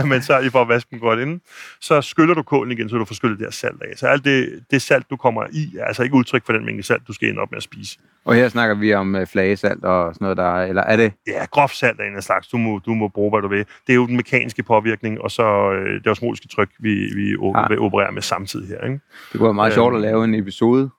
men 0.08 0.22
så 0.22 0.42
lige 0.42 0.52
for 0.52 0.62
at 0.62 0.68
vaske 0.68 0.88
den 0.92 1.00
godt 1.00 1.20
inden. 1.20 1.42
Så 1.82 2.02
skyller 2.02 2.34
du 2.34 2.44
kålen 2.44 2.72
igen, 2.72 2.90
så 2.90 2.98
du 2.98 3.06
får 3.06 3.16
skyllet 3.16 3.40
det 3.40 3.46
her 3.46 3.52
salt 3.52 3.82
af. 3.82 3.98
Så 3.98 4.08
alt 4.08 4.26
det, 4.26 4.64
det 4.72 4.82
salt, 4.82 5.10
du 5.10 5.16
kommer 5.16 5.44
i, 5.52 5.76
er 5.80 5.86
altså 5.86 6.04
ikke 6.04 6.16
udtryk 6.16 6.46
for 6.46 6.54
den 6.54 6.66
mængde 6.66 6.84
salt, 6.84 7.08
du 7.08 7.14
skal 7.14 7.30
ind 7.30 7.38
op 7.38 7.52
med 7.52 7.58
at 7.58 7.64
spise. 7.64 7.98
Og 8.26 8.36
her 8.36 8.50
snakker 8.50 8.76
vi 8.76 8.94
om 8.94 9.16
øh, 9.16 9.28
flagesalt 9.28 9.86
og 9.86 10.14
sådan 10.14 10.26
noget 10.26 10.38
der, 10.38 10.54
eller 10.54 10.84
er 10.84 10.96
det? 10.96 11.14
Ja, 11.28 11.46
groft 11.52 11.76
salt 11.76 12.00
er 12.00 12.04
en 12.04 12.16
af 12.16 12.24
slags. 12.24 12.48
Du 12.48 12.58
må, 12.58 12.80
du 12.86 12.94
må 12.94 13.08
bruge, 13.08 13.32
hvad 13.32 13.42
du 13.42 13.48
vil. 13.48 13.66
Det 13.88 13.94
er 13.94 13.96
jo 13.96 14.08
den 14.08 14.16
mekaniske 14.16 14.64
påvirkning, 14.64 15.22
og 15.22 15.32
så 15.32 15.72
øh, 15.72 16.04
det 16.04 16.08
osmotiske 16.08 16.48
tryk, 16.48 16.70
vi, 16.80 16.90
vi 17.16 17.30
ja. 17.30 17.68
vil 17.70 17.80
operere 17.80 18.12
med 18.12 18.22
samtidig 18.22 18.68
her. 18.68 18.84
Ikke? 18.84 19.00
Det 19.32 19.40
kunne 19.40 19.44
være 19.44 19.54
meget 19.54 19.72
øh, 19.72 19.76
sjovt 19.76 19.96
at 19.96 20.02
lave 20.02 20.24
en 20.24 20.36
episode 20.42 20.90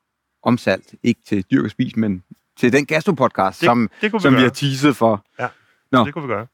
om 0.42 0.58
salt. 0.58 0.94
Ikke 1.02 1.20
til 1.26 1.44
dyrk 1.50 1.64
og 1.64 1.70
spis, 1.70 1.96
men 1.96 2.22
til 2.56 2.72
den 2.72 2.86
gastropodcast, 2.86 3.60
det, 3.60 3.66
som, 3.66 3.90
det 4.00 4.22
som 4.22 4.32
vi, 4.32 4.36
vi 4.36 4.42
har 4.42 4.50
teaset 4.50 4.96
for. 4.96 5.24
Ja, 5.38 5.48
Nå. 5.92 6.04
det 6.04 6.14
kunne 6.14 6.28
vi 6.28 6.32
gøre. 6.32 6.46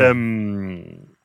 øhm, 0.06 0.82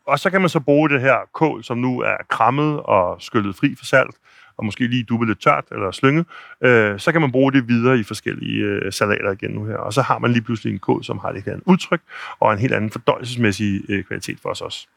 og 0.08 0.20
så 0.20 0.30
kan 0.30 0.42
man 0.42 0.50
så 0.50 0.60
bruge 0.60 0.90
det 0.90 1.02
her 1.02 1.18
kål, 1.34 1.64
som 1.64 1.78
nu 1.78 2.00
er 2.00 2.18
krammet 2.30 2.80
og 2.80 3.22
skyllet 3.22 3.56
fri 3.56 3.76
for 3.78 3.86
salt, 3.86 4.16
og 4.58 4.66
måske 4.66 4.88
lige 4.88 5.04
dubbelt 5.04 5.30
lidt 5.30 5.42
tørt 5.42 5.66
eller 5.72 5.92
slynget, 5.92 6.26
øh, 6.62 7.00
så 7.00 7.12
kan 7.12 7.22
man 7.22 7.32
bruge 7.32 7.52
det 7.52 7.68
videre 7.68 8.00
i 8.00 8.04
forskellige 8.04 8.64
øh, 8.64 8.94
salater 8.94 9.32
igen 9.32 9.52
nu 9.52 9.66
her. 9.66 9.78
Og 9.78 9.94
så 9.94 10.02
har 10.02 10.20
man 10.20 10.32
lige 10.32 10.44
pludselig 10.44 10.74
en 10.74 10.80
kål, 10.80 11.04
som 11.04 11.20
har 11.20 11.30
et 11.30 11.36
helt 11.36 11.48
andet 11.48 11.64
udtryk, 11.66 12.02
og 12.40 12.54
en 12.54 12.60
helt 12.60 12.74
anden 12.74 12.90
fordøjelsesmæssig 12.90 13.82
øh, 13.90 14.04
kvalitet 14.04 14.40
for 14.42 14.50
os 14.50 14.62
også. 14.62 14.88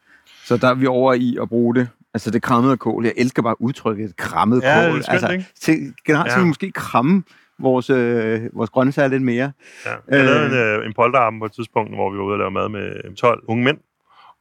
Så 0.45 0.57
der 0.57 0.67
er 0.67 0.73
vi 0.73 0.87
over 0.87 1.13
i 1.13 1.37
at 1.41 1.49
bruge 1.49 1.75
det 1.75 1.89
Altså 2.17 2.31
det 2.31 2.41
krammede 2.41 2.77
kål. 2.77 3.05
Jeg 3.05 3.13
elsker 3.17 3.41
bare 3.41 3.61
udtrykket 3.61 4.15
krammet 4.15 4.61
ja, 4.61 4.81
kål. 4.81 4.97
Det 4.99 5.07
er 5.07 5.17
skønt, 5.17 5.31
altså, 5.31 5.49
til, 5.59 5.93
generelt 6.05 6.31
ja. 6.31 6.45
måske 6.45 6.71
kramme 6.71 7.23
vores, 7.59 7.89
øh, 7.89 8.41
vores 8.53 8.69
grøntsager 8.69 9.07
lidt 9.07 9.23
mere. 9.23 9.51
Ja. 9.85 9.91
Jeg 10.17 10.25
lavede 10.25 10.39
øh, 10.39 10.75
en, 10.75 10.79
øh, 10.79 10.85
en 10.85 10.93
polterarm 10.93 11.39
på 11.39 11.45
et 11.45 11.51
tidspunkt, 11.51 11.95
hvor 11.95 12.11
vi 12.11 12.17
var 12.17 12.23
ude 12.23 12.33
og 12.33 12.39
lave 12.39 12.51
mad 12.51 12.69
med 12.69 13.15
12 13.15 13.43
unge 13.47 13.63
mænd, 13.63 13.77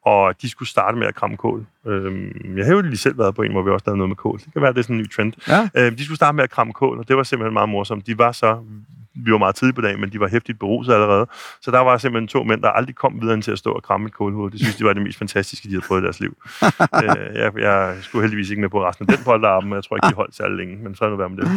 og 0.04 0.42
de 0.42 0.50
skulle 0.50 0.68
starte 0.68 0.98
med 0.98 1.06
at 1.06 1.14
kramme 1.14 1.36
kål. 1.36 1.66
Øhm, 1.86 2.56
jeg 2.56 2.66
har 2.66 2.72
jo 2.72 2.80
lige 2.80 2.96
selv 2.96 3.18
været 3.18 3.34
på 3.34 3.42
en, 3.42 3.52
hvor 3.52 3.62
vi 3.62 3.70
også 3.70 3.84
lavede 3.86 3.98
noget 3.98 4.08
med 4.08 4.16
kål. 4.16 4.38
Det 4.38 4.52
kan 4.52 4.62
være, 4.62 4.72
det 4.72 4.78
er 4.78 4.82
sådan 4.82 4.96
en 4.96 5.02
ny 5.02 5.10
trend. 5.10 5.32
Ja. 5.48 5.68
Øhm, 5.74 5.96
de 5.96 6.04
skulle 6.04 6.16
starte 6.16 6.36
med 6.36 6.44
at 6.44 6.50
kramme 6.50 6.72
kål, 6.72 6.98
og 6.98 7.08
det 7.08 7.16
var 7.16 7.22
simpelthen 7.22 7.52
meget 7.52 7.68
morsomt. 7.68 8.06
De 8.06 8.18
var 8.18 8.32
så 8.32 8.58
vi 9.24 9.32
var 9.32 9.38
meget 9.38 9.54
tidligt 9.54 9.74
på 9.74 9.80
dagen, 9.80 10.00
men 10.00 10.12
de 10.12 10.20
var 10.20 10.28
hæftigt 10.28 10.58
beruset 10.58 10.92
allerede. 10.92 11.26
Så 11.60 11.70
der 11.70 11.78
var 11.78 11.98
simpelthen 11.98 12.28
to 12.28 12.44
mænd, 12.44 12.62
der 12.62 12.68
aldrig 12.68 12.96
kom 12.96 13.20
videre 13.20 13.40
til 13.40 13.52
at 13.52 13.58
stå 13.58 13.72
og 13.72 13.82
kramme 13.82 14.06
et 14.06 14.14
kålhoved. 14.14 14.50
Det 14.50 14.60
synes 14.60 14.76
de 14.76 14.84
var 14.84 14.92
det 14.92 15.02
mest 15.02 15.18
fantastiske, 15.18 15.68
de 15.68 15.72
havde 15.72 15.84
prøvet 15.88 16.02
i 16.02 16.04
deres 16.04 16.20
liv. 16.20 16.36
øh, 17.04 17.34
jeg, 17.34 17.58
jeg 17.58 17.96
skulle 18.00 18.22
heldigvis 18.22 18.50
ikke 18.50 18.60
med 18.60 18.68
på 18.68 18.86
resten 18.86 19.10
af 19.10 19.16
den 19.16 19.24
polterarben, 19.24 19.68
men 19.68 19.76
jeg 19.76 19.84
tror 19.84 19.96
ikke, 19.96 20.08
de 20.08 20.14
holdt 20.14 20.36
særlig 20.36 20.56
længe, 20.56 20.76
men 20.84 20.94
så 20.94 21.04
er 21.04 21.08
det 21.08 21.18
være 21.18 21.28
med 21.28 21.38
det. 21.38 21.50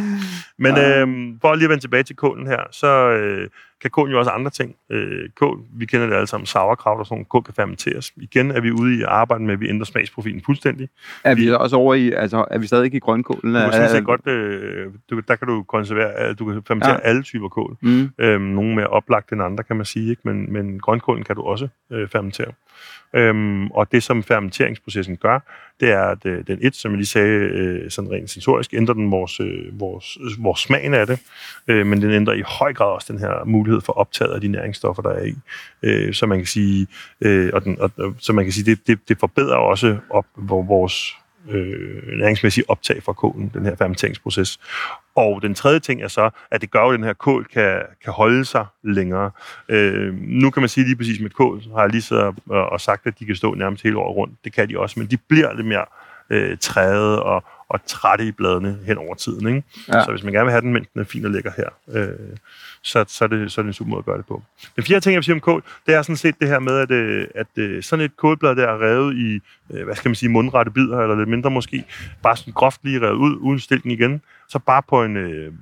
Men 0.57 0.77
øh, 0.77 1.38
for 1.41 1.56
lige 1.56 1.65
at 1.65 1.69
vende 1.69 1.83
tilbage 1.83 2.03
til 2.03 2.15
kålen 2.15 2.47
her, 2.47 2.63
så 2.71 3.09
øh, 3.09 3.47
kan 3.81 3.91
kålen 3.91 4.11
jo 4.11 4.19
også 4.19 4.31
andre 4.31 4.51
ting. 4.51 4.75
Øh, 4.89 5.29
kål, 5.35 5.59
vi 5.74 5.86
kender 5.86 6.07
det 6.07 6.15
alle 6.15 6.27
sammen, 6.27 6.45
sauerkraut 6.45 7.00
og 7.00 7.05
sådan 7.05 7.25
kål 7.25 7.43
kan 7.43 7.53
fermenteres. 7.53 8.13
Igen 8.17 8.51
er 8.51 8.62
vi 8.62 8.71
ude 8.71 8.95
i 8.95 9.01
at 9.01 9.07
arbejde 9.07 9.43
med, 9.43 9.53
at 9.53 9.59
vi 9.59 9.69
ændrer 9.69 9.86
smagsprofilen 9.86 10.41
fuldstændig. 10.45 10.89
Er 11.24 11.36
vi, 11.36 11.41
vi 11.41 11.51
også 11.51 11.75
over 11.75 11.93
i, 11.93 12.12
altså 12.12 12.45
er 12.51 12.57
vi 12.57 12.67
stadig 12.67 12.86
ikke 12.86 12.98
i 12.98 13.00
grønkålen? 13.00 13.53
Du 13.53 13.59
kan 13.59 13.74
sådan 13.74 13.89
set 13.89 14.05
godt, 14.05 14.27
øh, 14.27 14.88
du, 15.09 15.19
der 15.19 15.36
kan 15.36 15.48
du 15.48 15.63
konservere, 15.63 16.33
du 16.33 16.45
kan 16.45 16.63
fermentere 16.67 16.93
ja. 16.93 17.00
alle 17.09 17.24
typer 17.24 17.48
kål. 17.48 17.77
Mm. 17.81 18.09
Øhm, 18.19 18.41
nogle 18.41 18.75
mere 18.75 18.88
oplagt 18.88 19.31
end 19.31 19.43
andre, 19.43 19.63
kan 19.63 19.75
man 19.75 19.86
sige, 19.86 20.09
ikke? 20.09 20.21
Men, 20.25 20.53
men 20.53 20.79
grønkålen 20.79 21.24
kan 21.24 21.36
du 21.36 21.41
også 21.41 21.67
øh, 21.91 22.07
fermentere. 22.07 22.51
Øhm, 23.16 23.68
og 23.72 23.92
det, 23.92 24.04
som 24.04 24.24
fermenteringsprocessen 24.24 25.18
gør, 25.18 25.39
det 25.80 25.92
er, 25.92 26.01
at 26.01 26.25
øh, 26.25 26.48
den 26.48 26.60
et, 26.62 26.75
som 26.75 26.92
jeg 26.92 26.98
lige 26.98 27.08
sagde, 27.08 27.28
øh, 27.28 27.92
sådan 27.92 28.12
rent 28.12 28.30
sensorisk, 28.30 28.74
ændrer 28.74 28.94
den 28.94 29.12
vores, 29.12 29.39
øh, 29.39 29.80
vores, 29.80 30.18
øh, 30.22 30.44
vores 30.44 30.60
smagen 30.60 30.94
af 30.94 31.08
det, 31.08 31.20
øh, 31.68 31.88
men 31.88 32.01
den 32.01 32.12
ændrer 32.12 32.34
i 32.34 32.42
høj 32.46 32.74
grad 32.74 32.88
også 32.88 33.13
den 33.13 33.20
her 33.20 33.46
mulighed 33.46 33.82
for 33.82 33.94
optaget 33.94 34.32
af 34.32 34.42
de 34.42 34.48
næringsstoffer, 34.48 35.01
der 35.01 35.10
er 35.10 35.24
i. 35.24 35.36
Øh, 35.84 36.13
så 36.13 36.25
man 36.25 36.38
kan 36.38 36.48
sige, 36.48 36.88
øh, 37.22 37.50
og 37.54 37.63
den, 37.63 37.82
og, 37.82 37.92
så 38.20 38.34
man 38.34 38.46
kan 38.46 38.51
sige 38.51 38.66
det, 38.72 38.88
det, 38.88 39.00
det 39.10 39.20
forbedrer 39.20 39.56
også 39.56 39.98
op, 40.10 40.25
vores 40.68 41.16
øh, 41.50 42.19
næringsmæssige 42.19 42.69
optag 42.69 43.03
fra 43.03 43.13
kålen, 43.13 43.51
den 43.53 43.65
her 43.65 43.75
fermenteringsproces. 43.75 44.60
Og 45.15 45.41
den 45.41 45.53
tredje 45.53 45.79
ting 45.79 46.01
er 46.01 46.08
så, 46.08 46.29
at 46.51 46.62
det 46.62 46.72
gør 46.72 46.84
at 46.84 46.93
den 46.93 47.03
her 47.03 47.13
kål 47.13 47.46
kan, 47.46 47.81
kan 48.03 48.13
holde 48.13 48.46
sig 48.46 48.65
længere. 48.84 49.31
Øh, 49.69 50.13
nu 50.22 50.50
kan 50.50 50.62
man 50.62 50.69
sige 50.69 50.86
lige 50.86 50.96
præcis 50.96 51.19
med 51.19 51.29
kål, 51.29 51.62
har 51.75 51.81
jeg 51.81 51.89
lige 51.89 52.01
så 52.01 52.34
og 52.50 52.81
sagt, 52.81 53.08
at 53.08 53.19
de 53.19 53.25
kan 53.25 53.36
stå 53.36 53.53
nærmest 53.53 53.84
hele 53.84 53.98
året 53.98 54.15
rundt. 54.15 54.34
Det 54.43 54.53
kan 54.53 54.69
de 54.69 54.79
også, 54.79 55.00
men 55.00 55.08
de 55.08 55.17
bliver 55.17 55.53
lidt 55.53 55.67
mere 55.67 55.86
øh, 56.29 56.58
træde 56.58 57.24
og, 57.24 57.43
og 57.69 57.79
trætte 57.85 58.27
i 58.27 58.31
bladene 58.31 58.79
hen 58.85 58.97
over 58.97 59.15
tiden. 59.15 59.47
Ikke? 59.47 59.63
Ja. 59.88 60.03
Så 60.03 60.11
hvis 60.11 60.23
man 60.23 60.33
gerne 60.33 60.45
vil 60.45 60.51
have 60.51 60.61
den, 60.61 60.73
mens 60.73 60.88
den 60.93 61.01
er 61.01 61.05
fin 61.05 61.25
og 61.25 61.31
lækker 61.31 61.51
her, 61.57 61.97
øh, 61.97 62.38
så, 62.81 63.05
så, 63.07 63.23
er 63.23 63.27
det, 63.27 63.51
så 63.51 63.61
er 63.61 63.63
det 63.63 63.69
en 63.69 63.73
super 63.73 63.89
måde 63.89 63.99
at 63.99 64.05
gøre 64.05 64.17
det 64.17 64.25
på. 64.25 64.43
Den 64.75 64.83
fjerde 64.83 65.03
ting, 65.03 65.13
jeg 65.13 65.17
vil 65.17 65.23
sige 65.23 65.35
om 65.35 65.41
kål, 65.41 65.63
det 65.88 65.95
er 65.95 66.01
sådan 66.01 66.17
set 66.17 66.35
det 66.39 66.47
her 66.47 66.59
med, 66.59 66.77
at, 66.77 66.91
øh, 66.91 67.27
at, 67.35 67.47
at 67.57 67.63
øh, 67.63 67.83
sådan 67.83 68.05
et 68.05 68.17
kålblad 68.17 68.55
der 68.55 68.67
er 68.67 68.81
revet 68.81 69.15
i, 69.15 69.39
øh, 69.73 69.85
hvad 69.85 69.95
skal 69.95 70.09
man 70.09 70.15
sige, 70.15 70.29
mundrette 70.29 70.71
bidder, 70.71 70.99
eller 70.99 71.15
lidt 71.15 71.29
mindre 71.29 71.51
måske, 71.51 71.83
bare 72.23 72.38
sådan 72.38 72.53
groft 72.53 72.79
lige 72.83 73.01
revet 73.01 73.17
ud, 73.17 73.35
uden 73.35 73.59
stilken 73.59 73.91
igen, 73.91 74.21
så 74.47 74.59
bare 74.59 74.81
på 74.89 75.03
en 75.03 75.17
øh, 75.17 75.53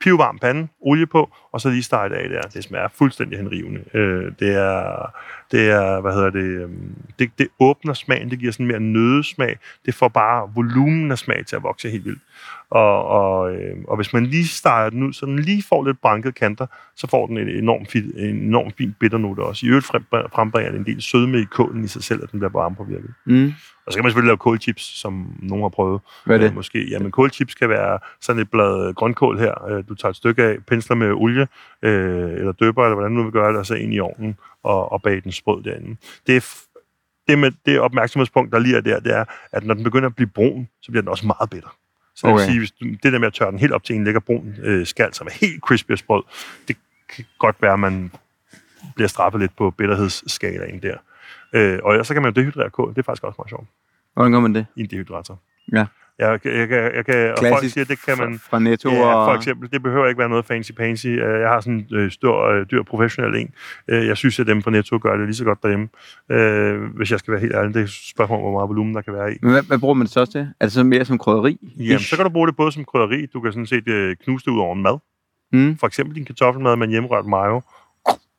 pivvarm 0.00 0.38
pande, 0.38 0.68
olie 0.80 1.06
på, 1.06 1.36
og 1.54 1.60
så 1.60 1.70
lige 1.70 1.82
stege 1.82 2.16
af 2.16 2.28
der. 2.28 2.40
Det 2.40 2.64
smager 2.64 2.88
fuldstændig 2.88 3.38
henrivende. 3.38 3.80
Øh, 3.94 4.32
det 4.40 4.54
er, 4.54 5.10
det 5.52 5.70
er, 5.70 6.00
hvad 6.00 6.12
hedder 6.12 6.30
det, 6.30 6.62
øhm, 6.62 6.94
det, 7.18 7.30
det 7.38 7.48
åbner 7.60 7.92
smagen, 7.92 8.30
det 8.30 8.38
giver 8.38 8.52
sådan 8.52 8.66
mere 8.66 8.80
nødesmag. 8.80 9.58
Det 9.86 9.94
får 9.94 10.08
bare 10.08 10.50
volumen 10.54 11.10
af 11.10 11.18
smag 11.18 11.46
til 11.46 11.56
at 11.56 11.62
vokse 11.62 11.90
helt 11.90 12.04
vildt. 12.04 12.22
Og, 12.70 13.06
og, 13.06 13.54
øh, 13.54 13.76
og 13.88 13.96
hvis 13.96 14.12
man 14.12 14.26
lige 14.26 14.46
starter 14.46 14.90
den 14.90 15.02
ud, 15.02 15.12
så 15.12 15.26
den 15.26 15.38
lige 15.38 15.62
får 15.62 15.84
lidt 15.84 16.00
branket 16.00 16.34
kanter, 16.34 16.66
så 16.96 17.06
får 17.06 17.26
den 17.26 17.38
en 17.38 17.48
enormt, 17.48 17.90
fin, 17.90 18.12
en 18.16 18.36
enormt 18.36 18.74
fin 18.76 18.94
bitternote 19.00 19.40
også. 19.40 19.66
I 19.66 19.68
øvrigt 19.68 19.86
frembringer 19.86 20.70
den 20.70 20.80
en 20.80 20.86
del 20.86 21.02
sødme 21.02 21.40
i 21.40 21.44
kålen 21.44 21.84
i 21.84 21.88
sig 21.88 22.02
selv, 22.02 22.22
at 22.22 22.32
den 22.32 22.40
bliver 22.40 22.52
varme 22.52 22.76
på 22.76 22.84
virket. 22.84 23.10
Mm. 23.24 23.52
Og 23.86 23.92
så 23.92 23.98
kan 23.98 24.04
man 24.04 24.10
selvfølgelig 24.10 24.28
lave 24.28 24.36
kålchips, 24.36 24.82
som 24.82 25.36
nogen 25.42 25.62
har 25.62 25.68
prøvet. 25.68 26.00
Hvad 26.24 26.36
er 26.36 26.40
det? 26.40 26.48
Øh, 26.48 26.54
måske. 26.54 26.90
Jamen, 26.90 27.10
kålchips 27.10 27.54
kan 27.54 27.68
være 27.68 27.98
sådan 28.20 28.42
et 28.42 28.50
blad 28.50 28.94
grønkål 28.94 29.38
her. 29.38 29.68
Øh, 29.70 29.84
du 29.88 29.94
tager 29.94 30.10
et 30.10 30.16
stykke 30.16 30.42
af, 30.42 30.58
pensler 30.66 30.96
med 30.96 31.12
olie, 31.12 31.43
øh, 31.82 32.30
eller 32.32 32.52
døber, 32.52 32.84
eller 32.84 32.94
hvordan 32.94 33.16
du 33.16 33.22
vil 33.22 33.32
gøre 33.32 33.50
det, 33.50 33.58
og 33.58 33.66
så 33.66 33.74
ind 33.74 33.94
i 33.94 34.00
ovnen 34.00 34.36
og, 34.62 34.92
og 34.92 35.02
bage 35.02 35.20
den 35.20 35.32
sprød 35.32 35.62
derinde. 35.62 35.96
Det 36.26 36.36
er 36.36 36.56
det, 37.28 37.38
med, 37.38 37.52
det 37.66 37.80
opmærksomhedspunkt, 37.80 38.52
der 38.52 38.58
lige 38.58 38.76
er 38.76 38.80
der, 38.80 39.00
det 39.00 39.14
er, 39.14 39.24
at 39.52 39.64
når 39.64 39.74
den 39.74 39.84
begynder 39.84 40.08
at 40.08 40.16
blive 40.16 40.28
brun, 40.28 40.68
så 40.82 40.90
bliver 40.90 41.02
den 41.02 41.08
også 41.08 41.26
meget 41.26 41.50
bitter. 41.50 41.76
Så 42.14 42.26
okay. 42.26 42.32
det 42.32 42.46
vil 42.46 42.52
sige, 42.52 42.58
hvis 42.58 42.70
du, 42.70 42.84
det 43.02 43.12
der 43.12 43.18
med 43.18 43.26
at 43.26 43.32
tørre 43.32 43.50
den 43.50 43.58
helt 43.58 43.72
op 43.72 43.84
til 43.84 43.96
en 43.96 44.04
lækker 44.04 44.20
brun 44.20 44.54
øh, 44.62 44.86
skal, 44.86 45.14
som 45.14 45.26
er 45.26 45.30
helt 45.30 45.62
crispy 45.62 45.90
og 45.90 45.98
sprød, 45.98 46.22
det 46.68 46.76
kan 47.08 47.24
godt 47.38 47.62
være, 47.62 47.72
at 47.72 47.80
man 47.80 48.12
bliver 48.94 49.08
straffet 49.08 49.40
lidt 49.40 49.56
på 49.56 49.70
bitterhedsskalaen 49.70 50.82
der. 50.82 50.96
Øh, 51.52 51.78
og 51.82 52.06
så 52.06 52.14
kan 52.14 52.22
man 52.22 52.32
jo 52.32 52.40
dehydrere 52.40 52.70
kål. 52.70 52.88
Det 52.88 52.98
er 52.98 53.02
faktisk 53.02 53.24
også 53.24 53.36
meget 53.38 53.50
sjovt. 53.50 53.66
Hvordan 54.14 54.32
gør 54.32 54.40
man 54.40 54.54
det? 54.54 54.66
I 54.76 54.80
en 54.80 54.86
dehydrator. 54.86 55.38
Ja. 55.72 55.86
Jeg, 56.18 56.40
jeg, 56.44 56.70
jeg, 56.70 56.92
jeg, 56.94 57.04
kan, 57.04 57.30
og 57.30 57.38
folk 57.38 57.64
siger, 57.64 57.84
det 57.84 58.04
kan 58.06 58.18
man... 58.18 58.38
Fra 58.38 58.58
Netto 58.58 58.90
ja, 58.90 59.14
og... 59.14 59.26
for 59.26 59.34
eksempel. 59.36 59.70
Det 59.70 59.82
behøver 59.82 60.06
ikke 60.06 60.18
være 60.18 60.28
noget 60.28 60.44
fancy-pansy. 60.44 61.06
Øh, 61.06 61.40
jeg 61.40 61.48
har 61.48 61.60
sådan 61.60 61.86
en 61.90 61.96
øh, 61.96 62.10
stor, 62.10 62.50
øh, 62.50 62.66
dyr 62.70 62.82
professionel 62.82 63.40
en. 63.40 63.50
Jeg 63.88 64.16
synes, 64.16 64.40
at 64.40 64.46
dem 64.46 64.62
fra 64.62 64.70
Netto 64.70 64.98
gør 65.02 65.16
det 65.16 65.26
lige 65.26 65.36
så 65.36 65.44
godt 65.44 65.62
derhjemme. 65.62 65.88
Hvis 66.96 67.10
jeg 67.10 67.18
skal 67.18 67.32
være 67.32 67.40
helt 67.40 67.54
ærlig, 67.54 67.74
det 67.74 67.80
er 67.80 67.84
et 67.84 67.90
spørgsmål, 67.90 68.40
hvor 68.40 68.52
meget 68.52 68.68
volumen 68.68 68.94
der 68.94 69.02
kan 69.02 69.12
være 69.12 69.32
i. 69.32 69.36
Men 69.42 69.50
hvad, 69.50 69.62
hvad 69.62 69.78
bruger 69.78 69.94
man 69.94 70.04
det 70.04 70.12
så 70.12 70.26
til? 70.26 70.40
Er 70.60 70.64
det 70.64 70.72
så 70.72 70.84
mere 70.84 71.04
som 71.04 71.18
krydderi? 71.18 71.58
Jamen, 71.78 71.98
så 71.98 72.16
kan 72.16 72.24
du 72.24 72.30
bruge 72.30 72.46
det 72.46 72.56
både 72.56 72.72
som 72.72 72.84
krydderi. 72.84 73.26
Du 73.26 73.40
kan 73.40 73.52
sådan 73.52 73.66
set 73.66 73.84
knuse 74.24 74.44
det 74.44 74.50
ud 74.50 74.58
over 74.58 74.74
en 74.74 74.82
mad. 74.82 74.98
Mm. 75.52 75.76
For 75.78 75.86
eksempel 75.86 76.16
din 76.16 76.24
kartoffelmad 76.24 76.76
med 76.76 76.86
en 76.86 76.90
hjemmerørt 76.90 77.26
mayo 77.26 77.62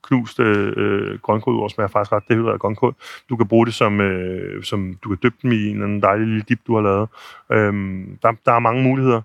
knust 0.06 0.40
øh, 0.40 1.18
grønkål 1.18 1.54
ud, 1.54 1.70
smager 1.70 1.88
faktisk 1.88 2.12
ret 2.12 2.22
dehydreret 2.28 2.60
grønkål. 2.60 2.94
Du 3.28 3.36
kan 3.36 3.48
bruge 3.48 3.66
det 3.66 3.74
som, 3.74 4.00
øh, 4.00 4.64
som 4.64 4.98
du 5.04 5.08
kan 5.08 5.18
dyppe 5.22 5.38
dem 5.42 5.52
i 5.52 5.66
en 5.66 5.72
eller 5.72 5.84
anden 5.84 6.02
dejlig 6.02 6.26
lille 6.26 6.44
dip, 6.48 6.60
du 6.66 6.74
har 6.74 6.82
lavet. 6.82 7.08
Øhm, 7.52 8.18
der, 8.22 8.32
der 8.46 8.52
er 8.52 8.58
mange 8.58 8.82
muligheder. 8.82 9.22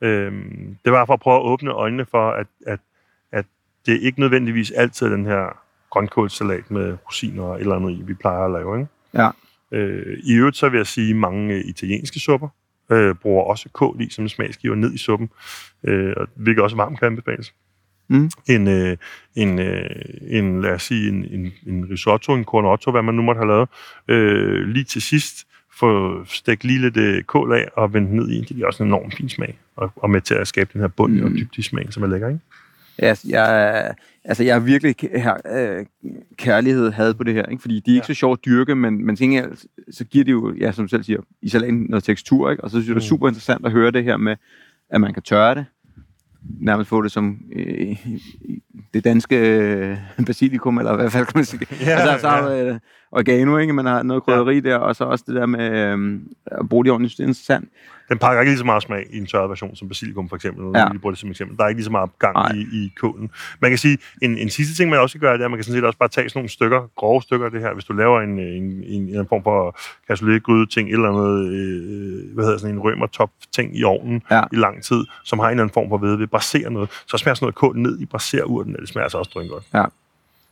Øhm, 0.00 0.76
det 0.84 0.92
var 0.92 1.04
for 1.04 1.14
at 1.14 1.20
prøve 1.20 1.36
at 1.36 1.42
åbne 1.42 1.70
øjnene 1.70 2.06
for, 2.06 2.30
at, 2.30 2.46
at, 2.66 2.80
at 3.32 3.44
det 3.86 4.00
ikke 4.00 4.20
nødvendigvis 4.20 4.70
altid 4.70 5.06
er 5.06 5.10
den 5.10 5.26
her 5.26 5.58
grønkålsalat 5.90 6.70
med 6.70 6.96
rosiner 7.06 7.42
og 7.42 7.54
et 7.54 7.60
eller 7.60 7.76
andet 7.76 7.90
i, 7.90 8.02
vi 8.02 8.14
plejer 8.14 8.44
at 8.44 8.50
lave. 8.50 8.78
Ikke? 8.78 8.90
Ja. 9.14 9.30
Øh, 9.72 10.18
I 10.24 10.34
øvrigt 10.34 10.56
så 10.56 10.68
vil 10.68 10.76
jeg 10.76 10.86
sige, 10.86 11.10
at 11.10 11.16
mange 11.16 11.62
italienske 11.62 12.20
supper 12.20 12.48
øh, 12.90 13.14
bruger 13.14 13.44
også 13.44 13.68
kål 13.72 14.00
i 14.00 14.10
som 14.10 14.28
smagsgiver 14.28 14.74
ned 14.74 14.94
i 14.94 14.98
suppen, 14.98 15.30
øh, 15.84 16.16
hvilket 16.34 16.62
også 16.62 16.76
varmt 16.76 16.98
kan 16.98 17.06
anbefales. 17.06 17.54
Mm. 18.08 18.30
En, 18.48 18.68
øh, 18.68 18.96
en, 19.34 19.58
øh, 19.58 19.90
en, 20.22 20.62
lad 20.62 20.70
os 20.70 20.82
sige, 20.82 21.08
en, 21.08 21.24
en, 21.24 21.52
en 21.66 21.90
risotto, 21.90 22.34
en 22.34 22.44
cornotto, 22.44 22.90
hvad 22.90 23.02
man 23.02 23.14
nu 23.14 23.22
måtte 23.22 23.38
have 23.38 23.48
lavet, 23.48 23.68
øh, 24.08 24.68
lige 24.68 24.84
til 24.84 25.02
sidst 25.02 25.46
få 25.78 26.24
stegt 26.24 26.64
lige 26.64 26.80
lidt 26.80 26.96
øh, 26.96 27.22
kål 27.22 27.52
af 27.52 27.68
og 27.76 27.94
vendt 27.94 28.12
ned 28.12 28.28
i. 28.28 28.38
Det 28.38 28.48
giver 28.48 28.66
også 28.66 28.82
en 28.82 28.88
enorm 28.88 29.10
fin 29.10 29.28
smag, 29.28 29.58
og, 29.76 29.92
og 29.96 30.10
med 30.10 30.20
til 30.20 30.34
at 30.34 30.48
skabe 30.48 30.70
den 30.72 30.80
her 30.80 30.88
bund 30.88 31.12
mm. 31.12 31.24
og 31.24 31.30
dybde 31.30 31.62
smag, 31.62 31.86
som 31.90 32.02
er 32.02 32.06
lækker, 32.06 32.28
ikke? 32.28 32.40
Ja, 32.98 33.14
jeg, 33.28 33.94
altså 34.24 34.44
jeg 34.44 34.54
har 34.54 34.60
virkelig 34.60 34.94
her, 35.00 35.34
øh, 35.54 35.86
kærlighed 36.36 36.90
had 36.90 37.14
på 37.14 37.24
det 37.24 37.34
her, 37.34 37.46
ikke? 37.46 37.60
fordi 37.60 37.80
de 37.80 37.90
er 37.90 37.94
ikke 37.94 38.04
ja. 38.08 38.14
så 38.14 38.18
sjovt 38.18 38.40
at 38.40 38.44
dyrke, 38.44 38.74
men, 38.74 39.06
men 39.06 39.16
ting, 39.16 39.56
så 39.90 40.04
giver 40.04 40.24
det 40.24 40.32
jo, 40.32 40.54
ja, 40.60 40.72
som 40.72 40.84
du 40.84 40.88
selv 40.88 41.04
siger, 41.04 41.20
i 41.42 41.48
salaten 41.48 41.86
noget 41.88 42.04
tekstur, 42.04 42.50
ikke? 42.50 42.64
og 42.64 42.70
så 42.70 42.76
synes 42.76 42.88
jeg, 42.88 42.94
det 42.94 43.00
er 43.00 43.04
mm. 43.04 43.08
super 43.08 43.28
interessant 43.28 43.66
at 43.66 43.72
høre 43.72 43.90
det 43.90 44.04
her 44.04 44.16
med, 44.16 44.36
at 44.90 45.00
man 45.00 45.14
kan 45.14 45.22
tørre 45.22 45.54
det, 45.54 45.66
nærmest 46.60 46.88
få 46.88 47.02
det 47.02 47.12
som 47.12 47.38
øh, 47.52 48.06
det 48.94 49.04
danske 49.04 49.36
øh, 49.36 49.96
basilikum, 50.26 50.78
eller 50.78 50.96
hvad 50.96 51.10
kan 51.10 51.26
man 51.34 51.44
sige. 51.44 51.66
Ja, 51.80 51.90
altså, 51.90 52.18
så 52.20 52.28
ja. 52.28 52.64
øh, 52.64 52.78
oregano, 53.14 53.56
ikke? 53.56 53.72
man 53.72 53.86
har 53.86 54.02
noget 54.02 54.22
krydderi 54.22 54.54
ja. 54.54 54.60
der, 54.60 54.76
og 54.76 54.96
så 54.96 55.04
også 55.04 55.24
det 55.26 55.34
der 55.34 55.46
med 55.46 55.70
øh, 55.70 56.20
at 56.46 56.68
bruge 56.68 56.84
det 56.84 56.92
ordentligt. 56.92 57.16
Det 57.16 57.22
er 57.22 57.28
interessant 57.28 57.68
den 58.08 58.18
pakker 58.18 58.40
ikke 58.40 58.50
lige 58.50 58.58
så 58.58 58.64
meget 58.64 58.82
smag 58.82 59.06
i 59.10 59.18
en 59.18 59.26
tørret 59.26 59.50
version 59.50 59.76
som 59.76 59.88
basilikum 59.88 60.28
for 60.28 60.36
eksempel. 60.36 60.64
Ja. 60.74 60.92
Vi 60.92 60.98
bruger 60.98 61.12
det 61.12 61.20
som 61.20 61.30
eksempel. 61.30 61.56
Der 61.56 61.64
er 61.64 61.68
ikke 61.68 61.78
lige 61.78 61.84
så 61.84 61.90
meget 61.90 62.10
gang 62.18 62.56
i, 62.56 62.60
i 62.60 62.92
kålen. 62.96 63.30
Man 63.60 63.70
kan 63.70 63.78
sige, 63.78 63.98
en, 64.22 64.38
en 64.38 64.50
sidste 64.50 64.74
ting, 64.76 64.90
man 64.90 64.98
også 64.98 65.12
kan 65.12 65.20
gøre, 65.20 65.32
det 65.32 65.40
er, 65.40 65.44
at 65.44 65.50
man 65.50 65.58
kan 65.58 65.64
sådan 65.64 65.78
set 65.78 65.84
også 65.84 65.98
bare 65.98 66.08
tage 66.08 66.28
sådan 66.28 66.38
nogle 66.38 66.48
stykker, 66.48 66.90
grove 66.96 67.22
stykker 67.22 67.46
af 67.46 67.52
det 67.52 67.60
her. 67.60 67.74
Hvis 67.74 67.84
du 67.84 67.92
laver 67.92 68.20
en, 68.20 68.38
en, 68.38 68.84
en, 68.86 69.16
en 69.16 69.26
form 69.28 69.42
for 69.42 70.38
gryde 70.38 70.66
ting, 70.66 70.88
eller 70.90 71.12
noget, 71.12 71.52
øh, 71.52 72.34
hvad 72.34 72.44
hedder 72.44 72.58
sådan 72.58 72.74
en 72.74 72.80
rømer 72.80 73.06
top 73.06 73.30
ting 73.52 73.78
i 73.78 73.84
ovnen 73.84 74.22
ja. 74.30 74.42
i 74.52 74.56
lang 74.56 74.82
tid, 74.82 75.04
som 75.24 75.38
har 75.38 75.46
en 75.46 75.50
eller 75.50 75.62
anden 75.62 75.74
form 75.74 75.88
for 75.88 75.98
ved, 75.98 76.16
ved 76.16 76.26
braser 76.26 76.70
noget, 76.70 76.90
så 77.06 77.18
smager 77.18 77.34
sådan 77.34 77.44
noget 77.44 77.54
kål 77.54 77.78
ned 77.78 78.00
i 78.00 78.06
braserurten, 78.06 78.76
og 78.76 78.80
det 78.80 78.88
smager 78.88 79.04
altså 79.04 79.18
også 79.18 79.30
drøn 79.34 79.48
godt. 79.48 79.64
Ja, 79.74 79.84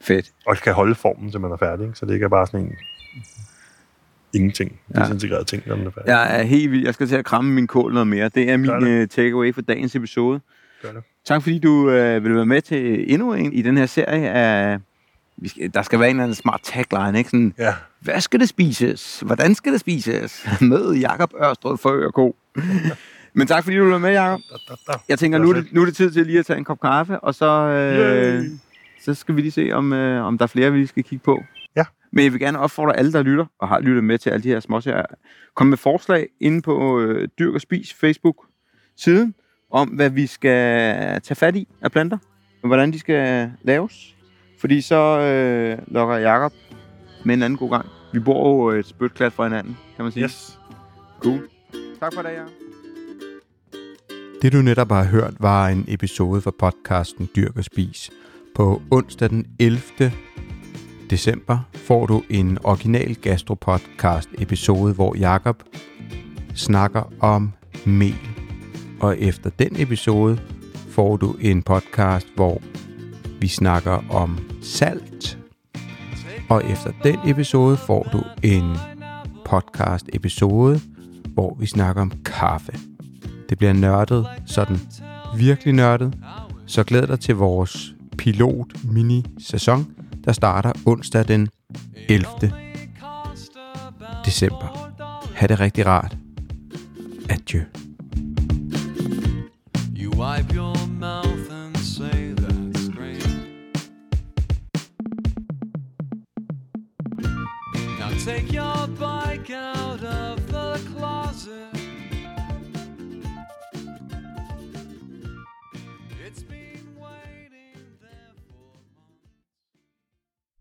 fedt. 0.03 0.31
Og 0.47 0.57
kan 0.57 0.73
holde 0.73 0.95
formen, 0.95 1.31
til 1.31 1.41
man 1.41 1.53
er 1.53 1.57
færdig, 1.57 1.87
ikke? 1.87 1.99
så 1.99 2.07
det 2.07 2.15
ikke 2.15 2.25
er 2.25 2.29
bare 2.29 2.47
sådan 2.47 2.61
en 2.61 2.77
ingenting. 4.35 4.81
Ja. 4.95 5.01
Desintegreret 5.01 5.47
ting, 5.47 5.63
når 5.67 5.77
den 5.77 5.87
er 5.87 5.91
færdig. 5.91 6.09
Jeg 6.09 6.41
er 6.41 6.43
helt 6.43 6.71
vild. 6.71 6.85
Jeg 6.85 6.95
skal 6.95 7.09
til 7.09 7.17
at 7.17 7.25
kramme 7.25 7.53
min 7.53 7.67
kål 7.67 7.93
noget 7.93 8.07
mere. 8.07 8.29
Det 8.29 8.51
er 8.51 8.57
min 8.57 8.71
uh, 8.71 9.09
takeaway 9.09 9.55
for 9.55 9.61
dagens 9.61 9.97
episode. 9.97 10.41
Gør 10.83 10.93
det. 10.93 11.03
Tak 11.25 11.43
fordi 11.43 11.59
du 11.59 11.71
uh, 11.71 12.25
vil 12.25 12.35
være 12.35 12.47
med 12.47 12.63
til 12.63 13.13
endnu 13.13 13.33
en 13.33 13.53
i 13.53 13.63
den 13.63 13.77
her 13.77 13.87
serie 13.87 14.31
af... 14.31 14.79
Vi 15.37 15.49
skal, 15.49 15.75
der 15.75 15.83
skal 15.83 15.99
være 15.99 16.11
en 16.11 16.17
eller 16.17 16.25
anden 16.25 16.35
smart 16.35 16.61
tagline, 16.63 17.19
ikke? 17.19 17.31
Sådan, 17.31 17.55
ja. 17.59 17.75
Hvad 18.01 18.21
skal 18.21 18.41
det 18.41 18.49
spises? 18.49 19.21
Hvordan 19.21 19.55
skal 19.55 19.73
det 19.73 19.81
spises? 19.81 20.47
Mød 20.61 20.95
Jakob 20.95 21.33
Ørstrød 21.43 21.79
for 21.79 22.11
Ko. 22.11 22.37
Men 23.35 23.47
tak 23.47 23.65
fordi 23.65 23.77
du 23.77 23.91
var 23.91 23.99
med, 23.99 24.13
Jacob. 24.13 24.41
Jeg 25.09 25.19
tænker, 25.19 25.39
nu 25.39 25.51
er, 25.51 25.53
det, 25.53 25.67
nu 25.73 25.81
er 25.81 25.85
det 25.85 25.97
tid 25.97 26.11
til 26.11 26.27
lige 26.27 26.39
at 26.39 26.47
tage 26.47 26.59
en 26.59 26.65
kop 26.65 26.81
kaffe, 26.81 27.21
og 27.21 27.35
så, 27.35 27.47
øh, 27.47 28.45
så 29.05 29.15
skal 29.15 29.37
vi 29.37 29.41
lige 29.41 29.53
se, 29.53 29.71
om, 29.73 29.93
øh, 29.93 30.25
om 30.25 30.39
der 30.39 30.43
er 30.43 30.49
flere, 30.49 30.73
vi 30.73 30.87
skal 30.87 31.05
kigge 31.05 31.23
på. 31.25 31.43
Men 32.13 32.25
jeg 32.25 32.33
vil 32.33 32.41
gerne 32.41 32.59
opfordre 32.59 32.97
alle, 32.97 33.13
der 33.13 33.23
lytter, 33.23 33.47
og 33.59 33.69
har 33.69 33.81
lyttet 33.81 34.05
med 34.05 34.19
til 34.19 34.31
alle 34.31 34.43
de 34.43 34.49
her 34.49 34.61
småsager, 34.61 35.03
kom 35.55 35.67
med 35.67 35.77
forslag 35.77 36.29
inde 36.41 36.63
på 36.63 37.01
øh, 37.01 37.29
Dyrk 37.39 37.55
og 37.55 37.61
Spis 37.61 37.95
Facebook-siden, 37.95 39.35
om 39.71 39.89
hvad 39.89 40.11
vi 40.11 40.27
skal 40.27 41.21
tage 41.21 41.35
fat 41.35 41.57
i 41.57 41.69
af 41.83 41.93
planter, 41.93 42.19
og 42.63 42.67
hvordan 42.67 42.93
de 42.93 42.99
skal 42.99 43.53
laves. 43.63 44.17
Fordi 44.61 44.81
så 44.81 45.21
øh, 45.21 45.79
lokker 45.87 46.17
Jakob 46.17 46.53
med 47.25 47.35
en 47.35 47.43
anden 47.43 47.57
god 47.57 47.71
gang. 47.71 47.87
Vi 48.13 48.19
bor 48.19 48.73
jo 48.73 48.79
et 48.79 48.87
spytklat 48.87 49.33
fra 49.33 49.45
hinanden, 49.45 49.77
kan 49.97 50.05
man 50.05 50.13
sige. 50.13 50.25
Yes. 50.25 50.59
Cool. 51.21 51.49
Tak 52.01 52.15
for 52.15 52.23
det, 52.23 52.31
Jacob. 52.31 52.51
Det 54.43 54.53
du 54.53 54.63
netop 54.63 54.91
har 54.91 55.05
hørt 55.05 55.35
var 55.41 55.69
en 55.69 55.85
episode 55.89 56.41
fra 56.41 56.51
podcasten 56.59 57.29
Dyrk 57.37 57.57
og 57.57 57.65
Spis 57.65 58.11
på 58.55 58.83
onsdag 58.91 59.31
den 59.31 59.47
11 59.59 60.13
december 61.11 61.59
får 61.75 62.07
du 62.07 62.23
en 62.31 62.59
original 62.65 63.15
gastropodcast 63.15 64.29
episode, 64.39 64.95
hvor 64.95 65.17
Jakob 65.17 65.63
snakker 66.55 67.13
om 67.21 67.53
mel. 67.85 68.19
Og 69.01 69.19
efter 69.19 69.51
den 69.51 69.77
episode 69.79 70.39
får 70.91 71.17
du 71.17 71.37
en 71.41 71.63
podcast, 71.63 72.27
hvor 72.37 72.63
vi 73.41 73.49
snakker 73.49 74.05
om 74.11 74.39
salt. 74.63 75.39
Og 76.49 76.65
efter 76.65 76.93
den 77.03 77.19
episode 77.27 77.77
får 77.77 78.09
du 78.13 78.23
en 78.43 78.77
podcast 79.45 80.07
episode, 80.13 80.81
hvor 81.27 81.57
vi 81.61 81.67
snakker 81.67 82.03
om 82.03 82.13
kaffe. 82.25 82.73
Det 83.49 83.59
bliver 83.59 83.73
nørdet, 83.73 84.27
sådan 84.47 84.79
virkelig 85.37 85.75
nørdet. 85.75 86.15
Så 86.67 86.85
glæd 86.85 87.07
dig 87.07 87.21
til 87.21 87.35
vores 87.35 87.95
pilot 88.23 88.85
mini 88.85 89.25
sæson, 89.39 89.95
der 90.25 90.33
starter 90.33 90.73
onsdag 90.87 91.29
den 91.29 91.49
11. 92.09 92.27
december. 94.25 94.93
Ha' 95.35 95.47
det 95.47 95.61
rigtig 95.61 95.87
rart. 95.87 96.17
Adieu. 97.31 97.63
You 99.97 100.11
wipe 100.11 100.55
your 100.55 100.77
mouth 101.01 101.51
and 101.51 101.77
say 101.77 102.35
that's 102.35 102.89
great. 102.97 103.29
Now 107.99 108.11
take 108.27 108.55
your 108.55 108.87
bike 108.87 109.51
out. 109.51 109.82